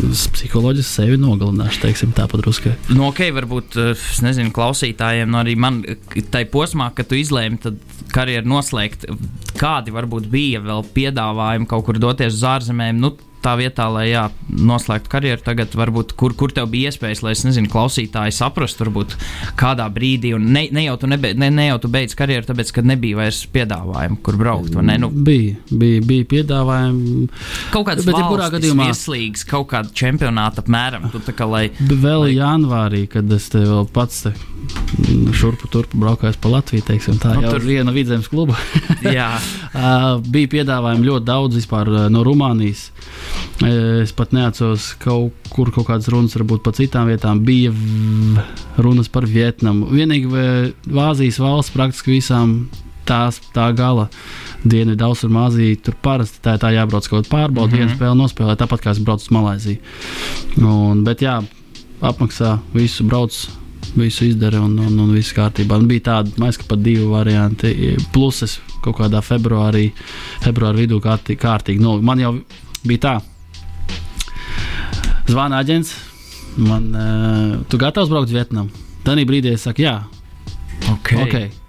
[0.00, 2.76] psiholoģiski sevi nogalināšu, teiksim, tā padruskai.
[2.88, 5.82] Nu, ok, varbūt, eh, es nezinu, klausītājiem, nu arī man
[6.32, 7.80] tai posmā, kad tu izlēmi, tad
[8.14, 9.08] karjeru noslēgt,
[9.60, 13.02] kādi varbūt bija vēl piedāvājumi kaut kur doties uz ārzemēm.
[13.02, 13.12] Nu,
[13.44, 17.44] tā vietā, lai jā, noslēgtu karjeru, tagad varbūt kur, kur tev bija iespējas, lai es
[17.46, 19.16] nezinu, klausītāji saprastu, varbūt
[19.60, 22.72] kādā brīdī, un ne, ne jau tu, nebe, ne, ne jau tu beidz karjeru, tāpēc,
[22.76, 24.76] ka nebija vairs piedāvājumu, kur braukt.
[24.80, 27.28] Ne, nu, bija, bija, bija piedāvājumi.
[27.74, 31.10] Kaut kāds bet, ja gadījumā vieslīgs, kaut kāda čempionāta apmēram.
[31.14, 32.34] Tu, kā, lai, vēl lai...
[32.36, 34.34] janvārī, kad es te vēl pats te
[35.36, 37.64] šurpu turpu braukājis pa Latviju, teiksim, tā nu, jau tur...
[37.64, 38.58] viena vidzemes kluba.
[40.34, 42.88] Bija piedāvājumi ļoti daudz vispār no Rumānijas.
[43.66, 47.42] Es pat neatceros, kaut kur kaut kādas runas, varbūt par citām vietām.
[47.46, 47.72] Bija
[48.80, 49.90] runas par Vietnamu.
[49.92, 50.30] Vienīgi
[50.90, 52.62] Vāzijas valsts praktiski visām
[53.10, 54.08] tās tā gala.
[54.60, 57.78] Dienvidu austrumāzija tur parasti tā, tā jābrauc kaut kādā pārbaudījumā, mm -hmm.
[57.78, 59.78] viena spēle nospēlēt, tāpat kā es braucu uz Malaisiju.
[60.60, 61.40] Un, bet jā,
[62.00, 63.48] apmaksā visu brauc.
[63.96, 65.78] Visu izdara un, un, un viss kārtībā.
[65.80, 67.74] Un bija tāda, mēs ka pat divi varianti.
[68.14, 69.88] Plus es kaut kādā februārī,
[70.44, 72.06] februāra vidū kārtīgi, kārtīgi noliku.
[72.06, 72.32] Man jau
[72.86, 73.14] bija tā,
[75.30, 75.94] Zvana aģents.
[76.58, 78.70] Man, uh, tu gatavs braukt uz Vietnamu?
[79.06, 80.00] Tanī brīdī es saku, jā.
[80.98, 81.22] Okay.
[81.22, 81.59] Okay.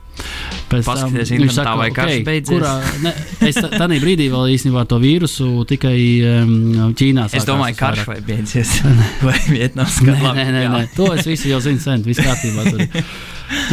[0.72, 2.54] Pēc tam viņš saka, vai karš okay, beidzies.
[2.54, 3.12] Kurā, ne,
[3.50, 5.98] es tādā brīdī vēl īstenībā to vīrusu tikai
[6.30, 6.54] um,
[6.96, 7.42] Ķīnā sākās.
[7.42, 8.72] Es domāju, karš vai beidzies.
[9.28, 12.88] vai Vietnams nē, nē, nē, nē, to es visu jau zinu sen, viss kārtībā.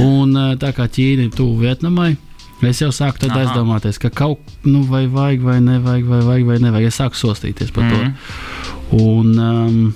[0.03, 2.17] Un tā kā Ķīna ir tuvu Vietnamai,
[2.67, 3.45] es jau sāku tad Aha.
[3.45, 6.91] aizdomāties, ka kaut nu vai vajag vai nevajag vai vajag vai nevajag.
[6.91, 8.13] Es sāku sostīties par mm -hmm.
[8.91, 9.05] to.
[9.05, 9.95] Un, um,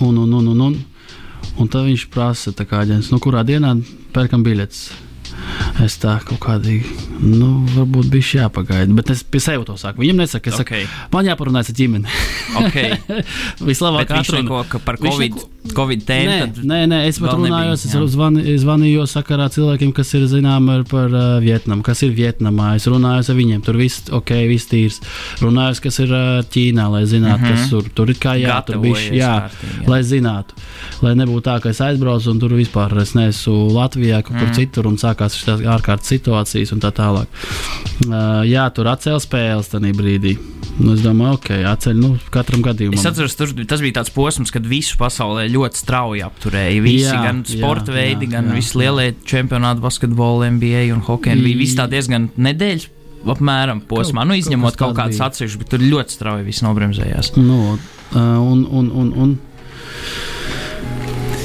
[0.00, 0.78] un, un, un, un, un,
[1.56, 3.76] un tad viņš prasa, kā aģents, nu kurā dienā
[4.12, 5.05] pērkam biļetes.
[5.84, 6.88] Es tā kaut kādīgi,
[7.20, 8.94] nu, varbūt bija jāpagaida.
[8.96, 10.02] Bet es pie sevis to saku.
[10.02, 10.86] Viņam nesaka, es okay.
[10.86, 12.14] saku, man jāparunājas ar ģimeni.
[12.62, 12.96] okay.
[13.68, 14.44] Vislabāk atrunā.
[14.46, 16.36] Neko, par Covid, neko, COVID tēmu.
[16.62, 20.78] Nē, nē, nē, es pat runājos, nebija, es zvani, zvanīju sakarā cilvēkiem, kas ir zināmi
[20.90, 22.74] par uh, Vietnamu, kas ir Vietnamā.
[22.80, 25.00] Es runāju ar viņiem, tur viss ok, viss tīrs.
[25.42, 27.62] Runājos, kas ir uh, Ķīnā, lai zinātu, mm -hmm.
[27.62, 30.56] kas tur, tur ir kā jā, tur bišķi, jā, kārtīgi, jā, lai zinātu.
[31.04, 34.56] Lai nebūtu tā, ka es aizbraucu un tur vispār es neesmu Latvijā, kaut kur mm.
[34.56, 37.40] citur un sākās šīs ārkārtas situācijas un tā tālāk.
[38.06, 40.36] Uh, jā, tur atcēla spēles tajā brīdī.
[40.76, 42.98] Nu, es domāju, ok, atceļ nu, katram gadījumam.
[42.98, 46.82] Es atceros, tur, tas bija tāds posms, kad visu pasaulē ļoti strauji apturēja.
[46.84, 51.38] Visi, jā, gan sporta jā, veidi, jā, gan visi lielie čempionāti, basketbola, NBA un hokeja.
[51.40, 52.90] Bija viss tā diezgan nedēļas.
[53.26, 57.32] Apmēram posmā, kaut, nu, izņemot kaut, kaut kādas atsevišķas, bet tur ļoti strauji viss nobremzējās.
[57.40, 59.32] Nu, uh, un, un, un, un,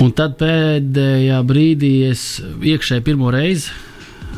[0.03, 3.71] un tad pēdējā brīdī es iekšēji pirmo reizi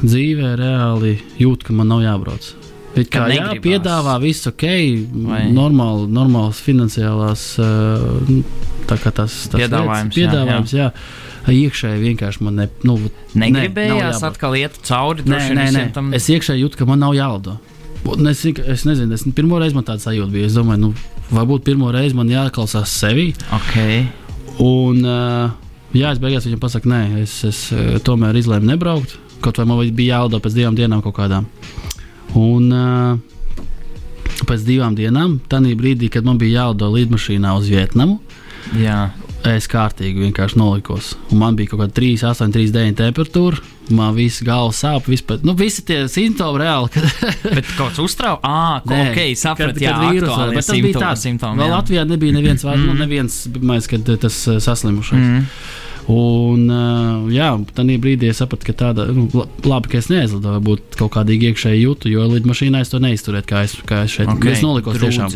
[0.01, 2.53] dzīvē reāli jūtu, ka man nav jābrauc.
[2.93, 4.65] Bet kā jā, piedāvā visu ok,
[5.53, 7.45] normāli, normāls finansiālās
[8.89, 10.13] tā kā tas, tas piedāvājums.
[10.13, 10.89] Lietas, piedāvājums jā, jā.
[10.93, 11.53] jā.
[11.53, 12.97] Iekšēji vienkārši man ne, nu,
[13.35, 15.25] negribējās ne, atkal iet cauri.
[15.27, 15.87] Nē, nē, nē.
[15.95, 16.13] Tam...
[16.15, 17.57] Es iekšēji jūtu, ka man nav jālido.
[18.29, 20.51] Es, es nezinu, es pirmo reizi man tāda sajūta bija.
[20.51, 20.93] Es domāju, nu,
[21.33, 23.31] varbūt pirmo reizi man jāklausās sevi.
[23.59, 24.05] Okay.
[24.63, 25.51] Un, uh,
[25.95, 27.65] jā, es beigās viņam pasaku, nē, es, es
[28.05, 29.17] tomēr izlēmu nebraukt.
[29.43, 31.49] Kaut vai man bija jālido pēc divām dienām kaut kādām.
[32.39, 33.33] Un uh,
[34.47, 38.19] pēc divām dienām, tajā brīdī, kad man bija jālido lidmašīnā uz Vietnamu,
[38.79, 39.11] Jā.
[39.47, 41.13] es kārtīgi vienkārši nolikos.
[41.31, 43.61] Un man bija kaut kāda 3, 8, 3, 9 temperatūra.
[43.93, 45.41] Man viss galva sāp, vispār.
[45.43, 46.87] Nu, visi tie simptomi reāli.
[46.93, 47.07] Kad...
[47.57, 51.59] bet kaut kas uztrauc, ah, ko, ok, sapratu, jā, vīrusu, bet tas bija tāds simptoms.
[51.59, 52.85] Vēl Latvijā nebija neviens, mm.
[52.87, 55.27] nu, neviens, mēs, kad tas saslimušais.
[55.27, 55.43] Mm.
[56.11, 59.27] Un, uh, jā, tajā brīdī es sapratu, ka tāda, nu,
[59.63, 63.61] labi, ka es neaizlidoju, varbūt kaut kādīgi iekšēji jūtu, jo lidmašīnā es to neizturētu, kā
[63.63, 64.51] es, kā es šeit okay.
[64.57, 64.99] es nolikos.
[64.99, 65.31] Tiešām,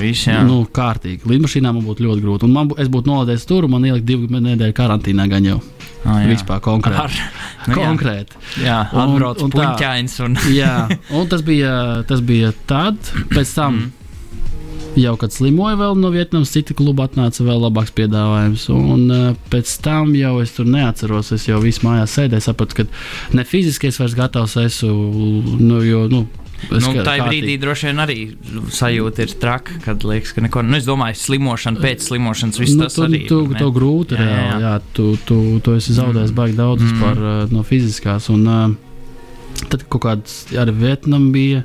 [0.00, 0.42] viss, jā.
[0.44, 1.24] nu, kārtīgi.
[1.30, 2.48] Lidmašīnā man būtu ļoti grūti.
[2.48, 5.60] Un man, es būtu nolaidies tur, man ielikt divu nedēļu karantīnā gan jau.
[6.04, 6.34] Ah, jā.
[6.34, 7.00] Vispār konkrēti.
[7.00, 7.16] Ar,
[7.70, 8.42] nu, konkrēti.
[8.64, 10.18] Jā, atbrauc un, un puņķains.
[10.26, 10.36] Un...
[10.52, 10.74] jā,
[11.16, 11.72] un tas bija,
[12.08, 13.00] tas bija tad,
[13.32, 13.80] pēc tam.
[14.98, 18.66] Jau kad slimoja vēl no Vietnamas, citi klubi atnāca vēl labāks piedāvājums.
[18.74, 23.36] Un uh, pēc tam jau es tur neatceros, es jau visu mājās sēdēju, sapratu, ka
[23.38, 24.94] ne fiziski es vairs gatavs esmu,
[25.62, 26.26] nu, jo, nu,
[26.68, 28.16] Es nu, tā brīdī droši vien arī
[28.76, 30.60] sajūta ir traka, kad liekas, ka neko.
[30.66, 33.22] Nu, es domāju, slimošana pēc slimošanas viss nu, tas tu, arī.
[33.30, 34.58] Tu, tu, to grūti jā, reāli, jā.
[34.66, 36.36] jā tu, tu, tu esi zaudējis mm.
[36.36, 37.00] baigi daudz mm.
[37.00, 38.28] par, uh, no fiziskās.
[38.34, 41.64] Un, uh, tad kaut kāds arī Vietnam bija.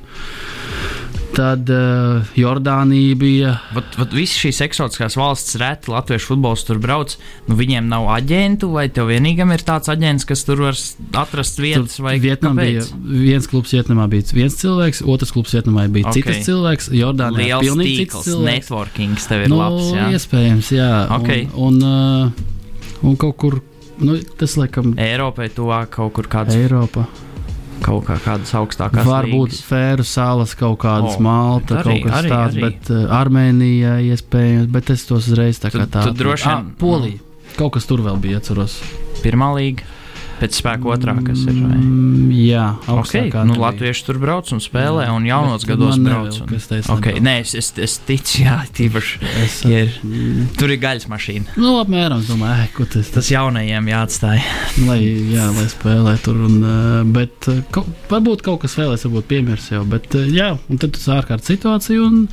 [1.36, 3.50] Tad uh, Jordānija bija.
[3.76, 7.17] Vat, vat Visas šīs eksotiskās valsts, reti latviešu futbols tur brauc.
[7.50, 10.80] Nu, viņiem nav aģentu, vai tev vienīgam ir tāds aģents, kas tur var
[11.19, 11.98] atrast vietas?
[12.24, 16.24] Vietnam bija viens klubs, Vietnamā bija viens cilvēks, otrs klubs Vietnamā bija okay.
[16.24, 16.89] citas cilvēks.
[16.95, 18.50] Jordānijā bija pilnīgi cits cilvēks.
[18.54, 19.91] Networkings tev ir nu, labs.
[19.91, 20.89] Jā, iespējams, jā.
[21.19, 21.50] Okay.
[21.52, 23.60] Un, un, uh, un kaut kur.
[24.00, 24.95] Nu, tas laikam.
[25.00, 26.56] Eiropai tuvāk kaut kur kāds.
[26.56, 27.10] Eiropa
[27.86, 29.06] kaut kā, kādas augstākās.
[29.08, 29.58] Varbūt.
[29.67, 34.91] Fēru salas, kaut kādas oh, Malta, arī, kaut kas tāds, bet uh, Armēnija iespējams, bet
[34.95, 36.15] es tos uzreiz tā kā tādu.
[36.24, 36.56] Droši vien.
[36.56, 37.21] Ah, Polija.
[37.56, 38.80] Kaut kas tur vēl bija, atceros.
[39.24, 39.86] Pirmā līga.
[40.39, 41.58] Pēc spēka otrā, kas ir.
[41.62, 41.80] Vai?
[42.36, 46.38] Jā, Okay, nu, latvieši tur brauc un spēlē, un jaunos gados brauc.
[46.41, 46.58] Un...
[46.98, 49.21] Okay, nē, es, es, es ticu, jā, tīpaši.
[49.43, 49.95] Es, Ja ir,
[50.60, 51.56] tur ir gaļas mašīna.
[51.58, 54.41] nu, apmēram, domāju, ko tas, Tas jaunajiem jāatstāj.
[54.88, 55.00] lai,
[55.34, 56.41] jā, lai spēlē tur.
[56.45, 56.60] Un,
[57.15, 59.84] bet kaut, varbūt kaut kas vēl, es varbūt piemirs jau.
[59.89, 62.26] Bet, jā, un tad tas ārkārtas situācija un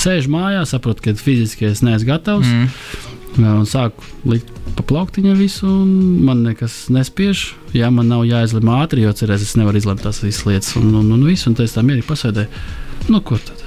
[0.00, 2.50] sēž mājās, saprot, ka fiziski es neesmu gatavs.
[2.50, 3.13] Mm.
[3.34, 5.90] Jā, un sāku likt pa plauktiņa visu, un
[6.26, 7.44] man nekas nespiež.
[7.74, 11.08] Jā, man nav jāizlemj ātri, jo cerēs, es nevaru izlemt tās visas lietas, un, un,
[11.16, 12.64] un visu, un tad es tā mierīgi pasēdēju.
[13.10, 13.64] Nu, kur tad?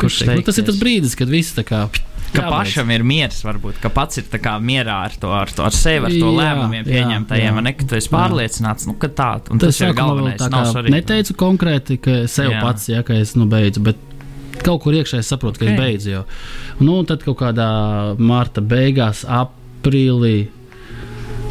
[0.00, 0.36] Kurš teikt?
[0.42, 1.86] nu, tas ir tas brīdis, kad viss tā kā.
[2.34, 2.54] Ka jābeidz.
[2.56, 6.08] pašam ir miers, varbūt, ka pats ir tā mierā ar to, ar, to, ar sevi,
[6.08, 7.62] ar to Jā, lēmumiem jā, pieņemtajiem, jā.
[7.62, 10.40] ne, ka tu esi pārliecināts, nu, ka tā, Tas tas, tas ir galvenais.
[10.42, 12.56] tā kā neteicu konkrēti, ka sev Jā.
[12.56, 12.64] jā.
[12.66, 14.02] pats, ja ka es nu beidzu, bet
[14.64, 15.72] kaut kur iekšā es saprotu, ka Ok.
[15.76, 16.24] es beidzu jau.
[16.80, 17.70] Nu, un tad kaut kādā
[18.18, 20.48] marta beigās, aprīlī.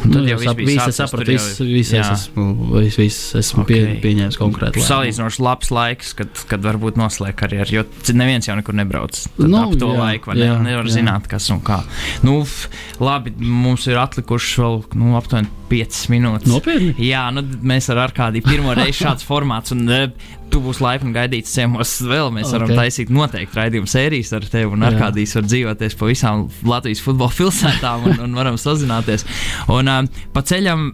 [0.04, 1.92] Un tad Nu, jau jau viss sap, bija visi sācies, sapratu, tur jau- viss, viss
[1.96, 2.44] es esmu,
[2.82, 3.66] viss, viss esmu Ok.
[3.70, 4.76] pie, pieņēmis konkrēti.
[4.76, 4.88] lēmumu.
[4.90, 9.16] Salīdzinoši labs laiks, kad, kad varbūt noslēgt karjeru, jo neviens jau nekur nebrauc.
[9.16, 10.92] Tad Nu, ap to jā, laiku vai ne, jā, nevar jā.
[10.98, 11.82] zināt, kas un kā.
[12.22, 12.68] Nu, f-
[13.00, 16.52] labi, mums ir atlikušas vēl nu, aptuveni 5 minūtes.
[16.52, 16.92] Nopietni?
[17.00, 20.12] Jā, nu, mēs ar Arkādiju pirmo reizi šāds formāts, un e,
[20.54, 22.30] tu būsi laipni gaidīts ciemos vēl.
[22.34, 22.78] Mēs varam Ok.
[22.78, 24.92] taisīt noteikti raidījumu sērijas ar tevi, un Jā.
[24.92, 29.26] Arkādijas var dzīvoties pa visām Latvijas futbola pilsētām un, un varam sazināties.
[29.74, 30.02] Un uh,
[30.34, 30.92] pa ceļam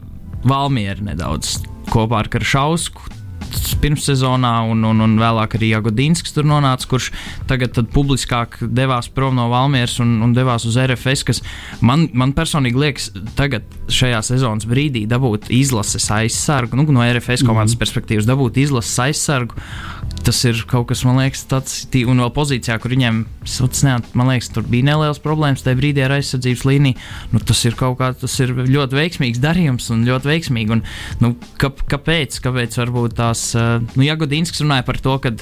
[0.49, 1.59] Valmieri nedaudz
[1.93, 3.20] kopā ar Karšausku.
[3.81, 7.11] Pirmssezonā, un, un, un vēlāk arī Jagodīnskis tur nonāca, kurš
[7.51, 11.43] tagad publiskāk devās prom no Valmieras un, un devās uz RFS, kas
[11.85, 17.75] man, man personīgi liekas, tagad šajā sezonas brīdī dabūt izlases aizsargu, nu, no RFS komandas
[17.75, 19.57] mm perspektīvas, dabūt izlases aizsargu.
[20.21, 23.23] Tas ir kaut kas, man liekas, tāds, un vēl pozīcijā, kur viņiem,
[23.87, 26.99] neat, man liekas, tur bija nelielas problēmas tajā brīdī ar aizsardzības līniju.
[27.33, 30.77] Nu, tas ir kaut kā, tas ir ļoti veiksmīgs darījums un ļoti veiksmīgi.
[30.77, 30.83] Un,
[31.25, 32.37] nu, kā, kāpēc?
[32.45, 35.33] Kāpēc varbūt tās, uh, nu, Jagodīnskis runāja par to, ka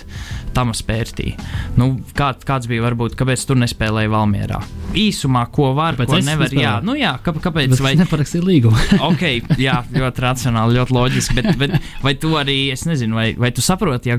[0.55, 1.37] Tamas pērtīja.
[1.79, 4.63] Nu, kā, kāds bija varbūt, kāpēc tur nespēlēja Valmierā?
[4.99, 6.55] Īsumā, ko var, Kāpēc ko nevar.
[6.55, 6.87] Jā, nespēlēju?
[6.87, 7.75] nu, jā kā, kāpēc?
[7.75, 8.87] Bet Vai, es neparakstīju līgumu.
[9.11, 9.27] ok,
[9.61, 11.39] jā, ļoti racionāli, ļoti loģiski.
[11.39, 14.15] Bet, bet vai tu arī, es nezinu, vai, vai tu saproti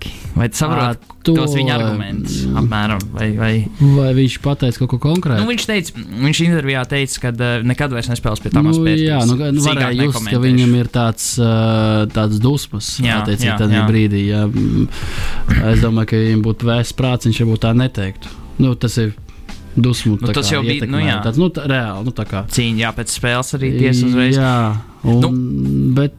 [0.00, 0.36] Jagodīnski?
[0.36, 2.36] Vai tu saproti to- tos viņa argumentus?
[2.56, 3.50] Apmēram, vai, vai...
[3.80, 5.42] Vai viņš pateica kaut ko konkrētu?
[5.42, 5.92] Nu, viņš teica,
[6.24, 9.08] viņš intervijā teica, ka uh, nekad vairs nespēlēs pie Tamas nu, pērtības.
[9.08, 13.58] jā, nu, nu, varēja just, ka viņam ir tāds, uh, tāds dusmas Jā, attiecīgi jā,
[13.60, 13.86] tādā jā.
[13.90, 14.22] brīdī.
[14.30, 14.44] Jā.
[14.48, 14.86] Mm,
[15.74, 18.30] Es domāju, ka viņam būtu vēsts prāts, viņš varbūt tā neteiktu.
[18.62, 19.12] Nu, tas ir
[19.76, 20.16] dusmu.
[20.20, 21.00] Nu, tas kā jau bija, nu.
[21.24, 22.44] Tāds, nu, tā, reāli, nu, tā kā.
[22.48, 24.38] Cīņa, jā, pēc spēles arī tiesa uzreiz.
[24.38, 24.54] Jā,
[25.04, 25.30] un, nu,
[25.98, 26.16] bet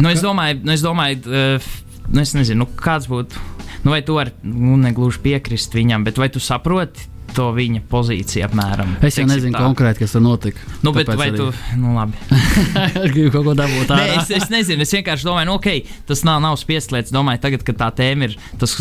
[0.00, 1.66] Nu, es domāju, nu, es domāju uh,
[2.12, 3.40] nu, es nezinu, nu, kāds būtu.
[3.82, 8.46] Nu, vai tu vari nu, negluži piekrist viņam, bet vai tu saproti to viņa pozīciju
[8.46, 8.96] apmēram?
[9.04, 9.62] es jau nezinu tā.
[9.64, 10.60] konkrēti, kas tur notika.
[10.82, 11.48] Nu, bet vai arī- tu.
[11.80, 12.18] Nu, labi.
[12.32, 14.22] Es gribu kaut ko dabūt Nē, ārā.
[14.22, 15.68] es, es nezinu, es vienkārši domāju, nu, ok,
[16.08, 17.12] tas nav, nav spiests lietas.
[17.14, 18.76] Domāju, tagad, kad tā tēma ir, tas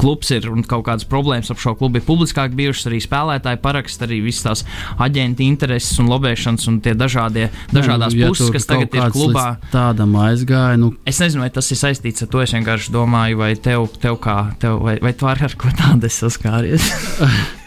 [0.00, 4.02] klubs ir un kaut kādas problēmas ap šo klubu ir publiskāk bijušas, arī spēlētāji parakst,
[4.06, 4.64] arī visas tās
[5.02, 9.46] aģenta intereses un lobēšanas un tie dažādie, dažādās Nu, ja puses, kas tagad ir klubā.
[9.72, 12.42] Tādam aizgāja, nu, Es nezinu, vai tas ir saistīts ar to.
[12.42, 16.08] Es vienkārši domāju, vai tev, tev kā, tev, vai, vai tu ar, ar ko tādu
[16.10, 16.90] esi saskāries?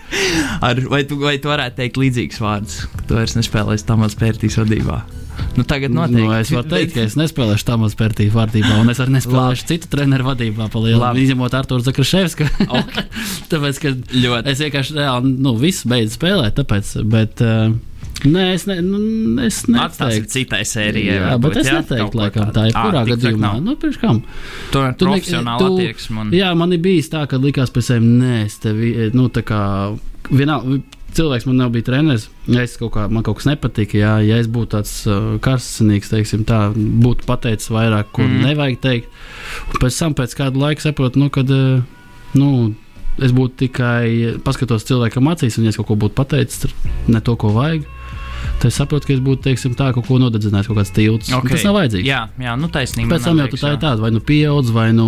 [0.65, 4.60] ar, vai, tu, vai tu varētu teikt līdzīgus vārdus, ka tu vairs nespēlēsi tam atspērtīs
[4.62, 5.04] vadībā?
[5.56, 6.23] Nu, tagad noteikti.
[6.23, 9.67] Nu, es varu teikt, ka es nespēlēšu tam uz pērtību vārtībā, un es arī nespēlēšu
[9.69, 11.23] citu treneru vadībā, pa lielu, Labi.
[11.25, 12.47] izņemot Arthuru Zakraševsku.
[12.67, 12.97] Ok.
[13.51, 14.51] tāpēc, ka Ļoti.
[14.51, 17.71] es vienkārši reāli, nu, viss beidz spēlēt, tāpēc, bet, uh,
[18.23, 18.99] nē, es, ne, nu,
[19.43, 20.32] es Atstāsim neteiktu.
[20.32, 21.19] citai sērijai.
[21.19, 21.80] Jā, bet es jā?
[21.82, 23.54] neteiktu, laikam, tā ir kurā gadījumā.
[23.63, 24.21] Nu, priekš kam?
[24.71, 26.19] Tu ir tu- attieksme.
[26.21, 29.43] un- Jā, man ir bijis tā, ka likās pēc tam, nē, es tevi, nu, tā
[29.43, 29.62] kā,
[30.32, 30.82] vienalga,
[31.15, 34.47] cilvēks man nav bijis treneris, es kaut kā, man kaut kas nepatika, jā, ja es
[34.51, 38.41] būtu tāds uh, karstsinīgs, teiksim tā, būtu pateicis vairāk, ko mm.
[38.49, 39.08] nevajag teikt,
[39.71, 41.84] un pēc tam pēc kāda laika saprotu, nu, kad, uh,
[42.36, 42.75] nu,
[43.23, 46.73] es būtu tikai paskatos cilvēkam acīs, un ja es kaut ko būtu pateicis,
[47.08, 47.86] ne to, ko vajag,
[48.60, 51.39] tad es saprotu, ka es būtu, teiksim tā, kaut ko nodedzinājis, kaut kāds tilts, okay.
[51.39, 51.55] Okay.
[51.58, 52.08] tas nav vajadzīgs.
[52.08, 53.15] Jā, jā, nu taisnība.
[53.15, 55.08] Pēc tam jau tā ir tāda, vai nu pieaudz, vai nu.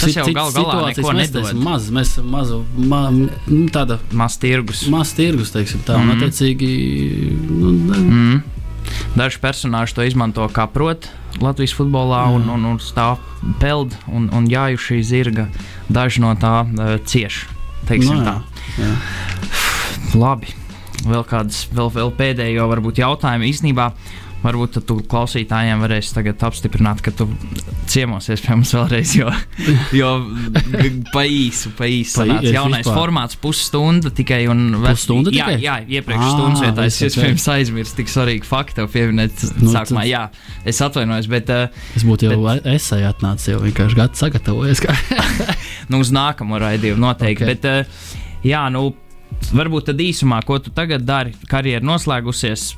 [0.00, 1.62] Tas jau gal galā situācijas neko nedod.
[1.66, 4.86] Maz, mēs esam mazu, ma, nu, tāda Maz tirgus.
[4.92, 6.00] maz tirgus, teiksim tā, mm.
[6.00, 6.10] Mhm.
[6.10, 6.72] un attiecīgi.
[7.50, 8.42] Nu, Mm.
[9.14, 11.08] Daži personāļi to izmanto kā prot
[11.40, 13.20] Latvijas futbolā, un, un, un stāv
[13.60, 15.46] peld un, un jāju šī zirga.
[15.88, 17.44] Daži no tā uh, cieš.
[17.86, 18.34] teiksim Nu, tā.
[18.78, 18.94] jā, jā.
[20.18, 20.54] Labi.
[21.06, 23.92] Vēl kādas, vēl, vēl pēdējo varbūt jautājumu īstenībā.
[24.40, 27.26] Varbūt tu klausītājiem varēsi tagad apstiprināt, ka tu
[27.92, 29.28] ciemosies pie mums vēlreiz, jo,
[30.00, 30.12] jo
[31.12, 35.58] pa īsu, pa īsu sanāca jaunais vispār- formāts, pusstunda tikai un Pusstunda jā, tikai?
[35.66, 40.06] jā, iepriekš Ā, stundas vietā es iespējams aizmirsu tik svarīgu faktu pieminēt Nu, sākumā.
[40.08, 40.22] Jā,
[40.64, 41.52] es atvainojos, bet
[41.98, 44.80] Es būtu jau esai atnācis, jau vienkārši gadu sagatavojies.
[45.92, 47.44] nu, uz nākamo raidījumu noteikti.
[47.44, 47.52] Ok.
[47.60, 48.08] Bet,
[48.48, 48.88] jā, nu,
[49.54, 52.74] varbūt tad īsumā, ko tu tagad dari, karjeras noslēgusies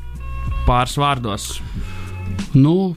[0.67, 1.61] pāris vārdos.
[2.55, 2.95] nu,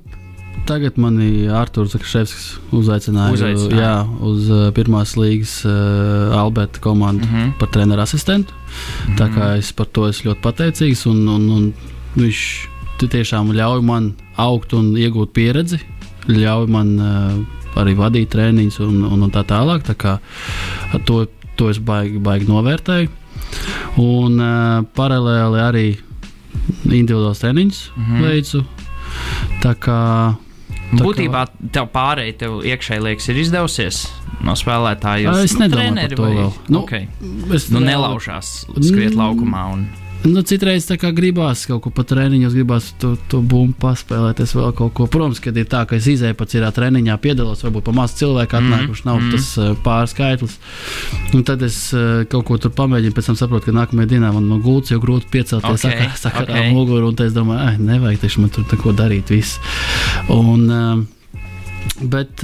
[0.65, 3.82] tagad mani Arthurs Zakaševskis uzaicināja, Uzaicināja.
[3.82, 7.51] Jā, uz uh, pirmās līgas uh, Alberta komandu Mhm.
[7.60, 8.54] par treneru asistentu.
[9.17, 11.06] Tā kā es par to esmu ļoti pateicīgs.
[11.12, 11.73] Un, un, un
[12.17, 12.39] viņš
[12.99, 15.80] ti- tiešām ļauj man augt un iegūt pieredzi,
[16.28, 17.45] ļauj man uh,
[17.80, 19.84] arī vadīt treniņus un, un, un tā tālāk.
[19.86, 20.17] Tā kā
[21.06, 23.10] to, to es baigi, baigi novērtēju.
[24.01, 25.85] Un uh, paralēli arī
[26.85, 28.23] individuāls treniņus Mhm.
[28.23, 28.65] veicu.
[29.63, 29.99] Tā kā
[30.95, 34.03] Būtībā tev pārējai, tev iekšēji liekas, ir izdevusies
[34.45, 35.33] no spēlētāja.
[35.43, 36.35] Es nedomāju par to vēl.
[36.37, 37.07] Nu, Nu, okay.
[37.53, 39.19] es nu nelaužās skriet Mm.
[39.19, 39.63] laukumā.
[39.73, 39.87] Un...
[40.25, 44.73] Nu, citreiz tā kā gribās kaut ko pa treniņu, gribās to, to bumbu paspēlēties vēl
[44.77, 45.05] kaut ko.
[45.11, 48.57] Protams, kad ir tā, ka es izēju pats ir treniņā, piedalos, varbūt pa maz cilvēku
[48.57, 49.31] atnāk, Mhm, kurš nav mhm.
[49.35, 50.57] tas uh, pārskaitlis.
[51.38, 54.49] Un tad es uh, kaut ko tur pamēģinu, pēc tam saprotu, ka nākamajā dienā man
[54.49, 56.53] no gultas jau grūti piecelties Ok, okay, sakarā ok.
[56.57, 56.73] okay.
[56.73, 59.59] muguru, un es domāju, ai, nevajag taču man tur neko darīt viss.
[60.33, 62.41] Un, uh, bet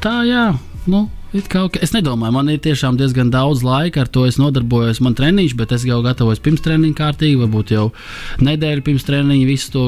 [0.00, 0.52] tā, jā,
[0.86, 1.08] nu.
[1.30, 1.78] Ok.
[1.84, 5.00] Es nedomāju, man ir tiešām diezgan daudz laika, ar to es nodarbojos.
[5.04, 7.86] Man treniņš, bet es jau gatavojos pirms treniņa kārtīgi, varbūt jau
[8.42, 9.84] nedēļu pirms treniņa visu to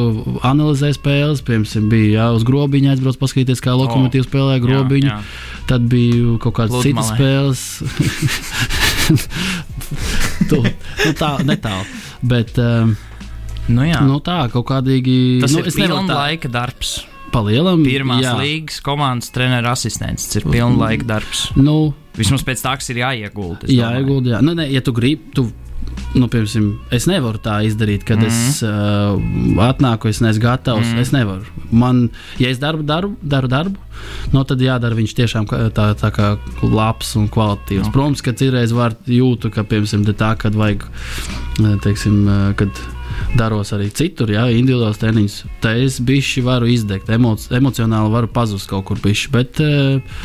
[0.47, 1.45] analizēju spēles.
[1.47, 5.11] Piemēram, bija jā, uz grobiņa aizbraucis, paskatīties, kā lokomotīvs spēlē grobiņu.
[5.11, 5.63] Jā, jā.
[5.71, 7.17] Tad bija kaut kādas citas Pludmalē.
[7.17, 7.61] spēles.
[10.51, 11.89] tu, nu tā, netālu.
[12.23, 12.95] Bet um,
[13.71, 14.01] Nu, jā.
[14.03, 15.39] nu, tā, kaut kādīgi.
[15.43, 16.97] Tas nu, ir es nevaru pilna tā laika darbs.
[17.33, 17.83] Palielam.
[17.87, 18.37] Pirmās jā.
[18.39, 20.29] līgas komandas treneru asistents.
[20.29, 21.49] Tas ir pilna laika darbs.
[21.59, 23.67] Nu, Vismaz pēc tā, kas ir jāiegulda.
[23.67, 24.43] es Jā.
[24.45, 25.47] Nu, ne, ja tu gribi, tu,
[26.13, 29.17] nu, piemēram, es nevaru tā izdarīt, kad mm es uh,
[29.65, 30.91] atnāku, es neesmu gatavs.
[30.93, 31.01] Mm.
[31.01, 31.65] Es nevaru.
[31.73, 32.05] Man,
[32.43, 33.81] ja es darbu, darbu, daru darbu,
[34.35, 37.89] nu, tad jādara viņš tiešām tā, tā kā labs un kvalitatīvs.
[37.89, 37.95] Ok.
[37.97, 42.85] Protams, ka citreiz var jūtu, ka, piemēram, tā, kad vajag, eh, teiksim, eh, kad
[43.39, 48.71] daros arī citur, ja individuāls treniņš, tad es bišķi varu izdegt, emoc emocionāli varu pazust
[48.71, 49.33] kaut kur bišķi.
[49.35, 50.23] Bet, uh,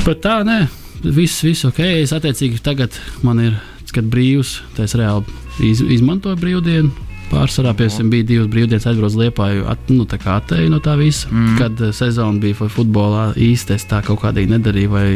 [0.00, 0.62] Bet tā, nē,
[1.04, 1.80] viss, viss ok.
[2.00, 2.94] Es attiecīgi tagad
[3.26, 3.58] man ir,
[3.92, 5.28] kad brīvs, tā es reāli
[5.66, 7.09] iz, izmantoju brīvdienu.
[7.30, 11.30] Pārsvarā piemēram, bija divas brīvdienas, aizbraucu liepā, at, nu, tā kā attēju no tā visa.
[11.30, 11.52] Mm.
[11.60, 15.06] Kad uh, sezona bija futbolā, es tā kaut kādīgi nedarīju, vai,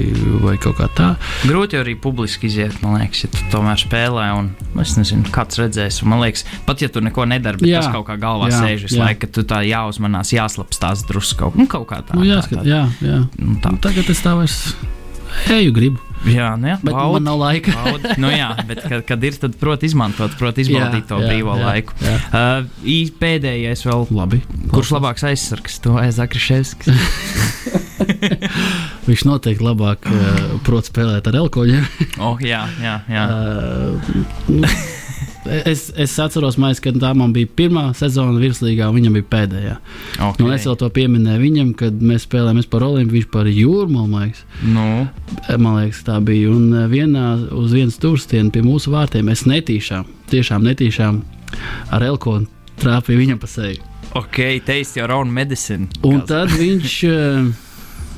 [0.44, 1.08] vai kaut kā tā.
[1.48, 4.28] Grūti arī publiski iziet, man liekas, ja tu tomēr spēlē.
[4.38, 6.02] Un, es nezinu, kāds redzēs.
[6.04, 8.62] Un, man liekas, pat ja tu neko nedari, bet Jā, tas kaut kā galvā jā,
[8.62, 12.18] sēž visu laiku, ka tu tā jāuzmanās, jāslapstās drusku kaut, nu, kaut kā tā.
[12.18, 13.20] Nu, tā, jāskat, tā, jā, jā.
[13.40, 13.74] Nu, tā.
[13.74, 14.60] Nu, tagad es tā vairs
[15.50, 16.03] eju, gribu.
[16.24, 17.72] Jā, nu, jā Bet baudi, man nav laika.
[17.84, 18.14] baudi.
[18.22, 21.56] nu, jā, bet kad, kad ir, tad proti izmantot, proti izbaudīt to Jā, jā, brīvo
[21.58, 21.96] jā, laiku.
[22.00, 22.14] jā.
[22.30, 24.06] Uh, ī- pēdējais vēl.
[24.14, 24.38] Labi.
[24.72, 25.76] Kurš labāks aizsargs?
[25.84, 26.88] To aizsargs.
[29.08, 31.84] Viņš noteikti labāk uh, prot spēlēt ar elkoņiem.
[32.24, 33.24] oh, jā, jā, jā.
[33.34, 33.98] Uh,
[34.48, 34.68] nu,
[35.46, 39.74] es, es atceros, mais, kad tā man bija pirmā sezona virslīgā, un viņam bija pēdējā.
[40.18, 40.40] Okay.
[40.44, 44.08] Nu, es vēl to pieminēju viņam, kad mēs spēlējām par Olimpu, viņš par jūrmālu.
[44.14, 44.86] Man liekas, Nu,
[45.58, 46.50] man liekas, tā bija.
[46.54, 51.20] Un eh, vienā uz vienas turstienas pie mūsu vārtiem es netīšām, tiešām netīšām
[51.94, 52.46] ar elkonu
[52.80, 53.82] trāpīju viņam pa seju.
[54.14, 55.88] ok, taste your own medicine.
[56.02, 57.48] Un Kāds- tad viņš uh,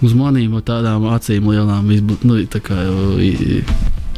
[0.04, 2.76] uz manīm tādām acīm lielām, izbu, nu, tā kā,
[3.20, 3.62] i-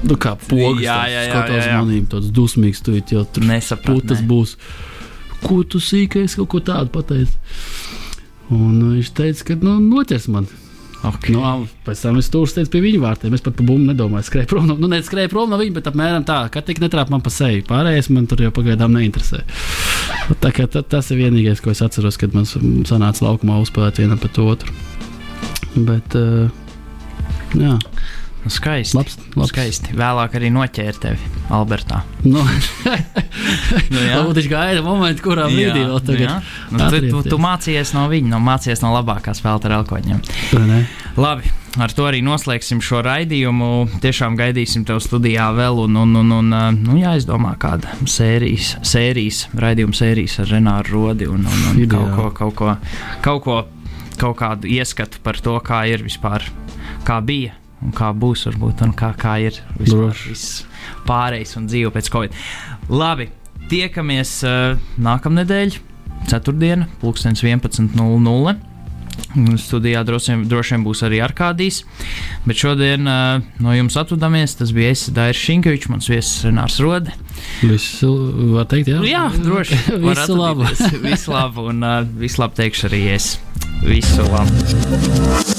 [0.04, 0.84] nu, kā pogas.
[0.84, 1.80] Jā, jā, jā, skatās jā, jā.
[1.82, 4.28] manīm, tāds dusmīgs, tu jau tur Nesapratu, putas ne.
[4.30, 4.54] būs.
[5.42, 7.37] Ko tu sīkais kaut ko tādu pateici?
[8.54, 10.48] Un uh, viņš teica, ka nu, noķers man.
[10.98, 11.30] Okay.
[11.30, 13.34] Nu, pēc tam es tur steidzos pie viņa vārtiem.
[13.37, 14.26] Es pat par bumbu nedomāju.
[14.26, 17.12] Skrēju prom no, nu, ne, skrēju prom no viņa, bet apmēram tā, ka tik netrāp
[17.14, 17.62] man pa seju.
[17.68, 19.44] Pārējais man tur jau pagaidām neinteresē.
[20.42, 24.18] Tā kā, ta, tas ir vienīgais, ko es atceros, kad man sanāca laukumā uzspēlēt vienam
[24.18, 24.74] pret otru.
[25.76, 26.50] Bet, uh,
[27.54, 27.76] jā,
[28.46, 28.96] skaisti.
[28.96, 29.18] labs.
[29.35, 29.51] labs.
[29.51, 29.92] Skaisti.
[29.98, 32.03] Vēlāk arī noķēra tevi Albertā.
[32.24, 32.44] Nu,
[33.92, 34.18] Nu, jā.
[34.18, 36.24] Varbūt viņš gaida momentu, kurā brīdī vēl tagad.
[36.24, 36.35] jā.
[36.72, 40.20] Nu, tu, tu, tu mācījies no viņa, no mācījies no labākā spēlētāja elkoņiem.
[40.53, 40.81] Vai ne?
[41.18, 43.68] Labi, ar to arī noslēgsim šo raidījumu.
[44.03, 49.44] Tiešām gaidīsim tevi studijā vēl, un, un, un, un uh, nu, jāizdomā kāda sērijas, sērijas
[49.59, 52.77] raidījuma sērijas ar Renāru Rodi un, un, un kaut, ko, kaut, ko,
[53.24, 53.59] kaut ko,
[54.18, 56.46] kaut kādu ieskatu par to, kā ir vispār,
[57.07, 57.55] kā bija.
[57.84, 60.64] Un kā būs, varbūt, un kā, kā ir vispār viss
[61.06, 62.40] pārējais un dzīve pēc Covid.
[62.90, 63.28] Labi,
[63.70, 65.78] tiekamies uh, nākamnedēļ.
[66.28, 68.58] ceturtdiena, pulkstenis 11.00.
[69.60, 71.83] Studijā droši vien, droši vien būs arī Arkādijs.
[72.46, 74.56] Bet šodien uh, no jums atvadāmies.
[74.58, 77.14] Tas bija es, Dairis Šinkevičs, mans viesis Renārs Rode.
[77.60, 78.10] Visu
[78.54, 79.02] var teikt, jā?
[79.06, 79.79] Jā, droši.
[80.08, 80.66] visu labu.
[81.04, 83.37] visu labu un uh, visu labu teikšu arī es.
[83.85, 85.58] Visu labu.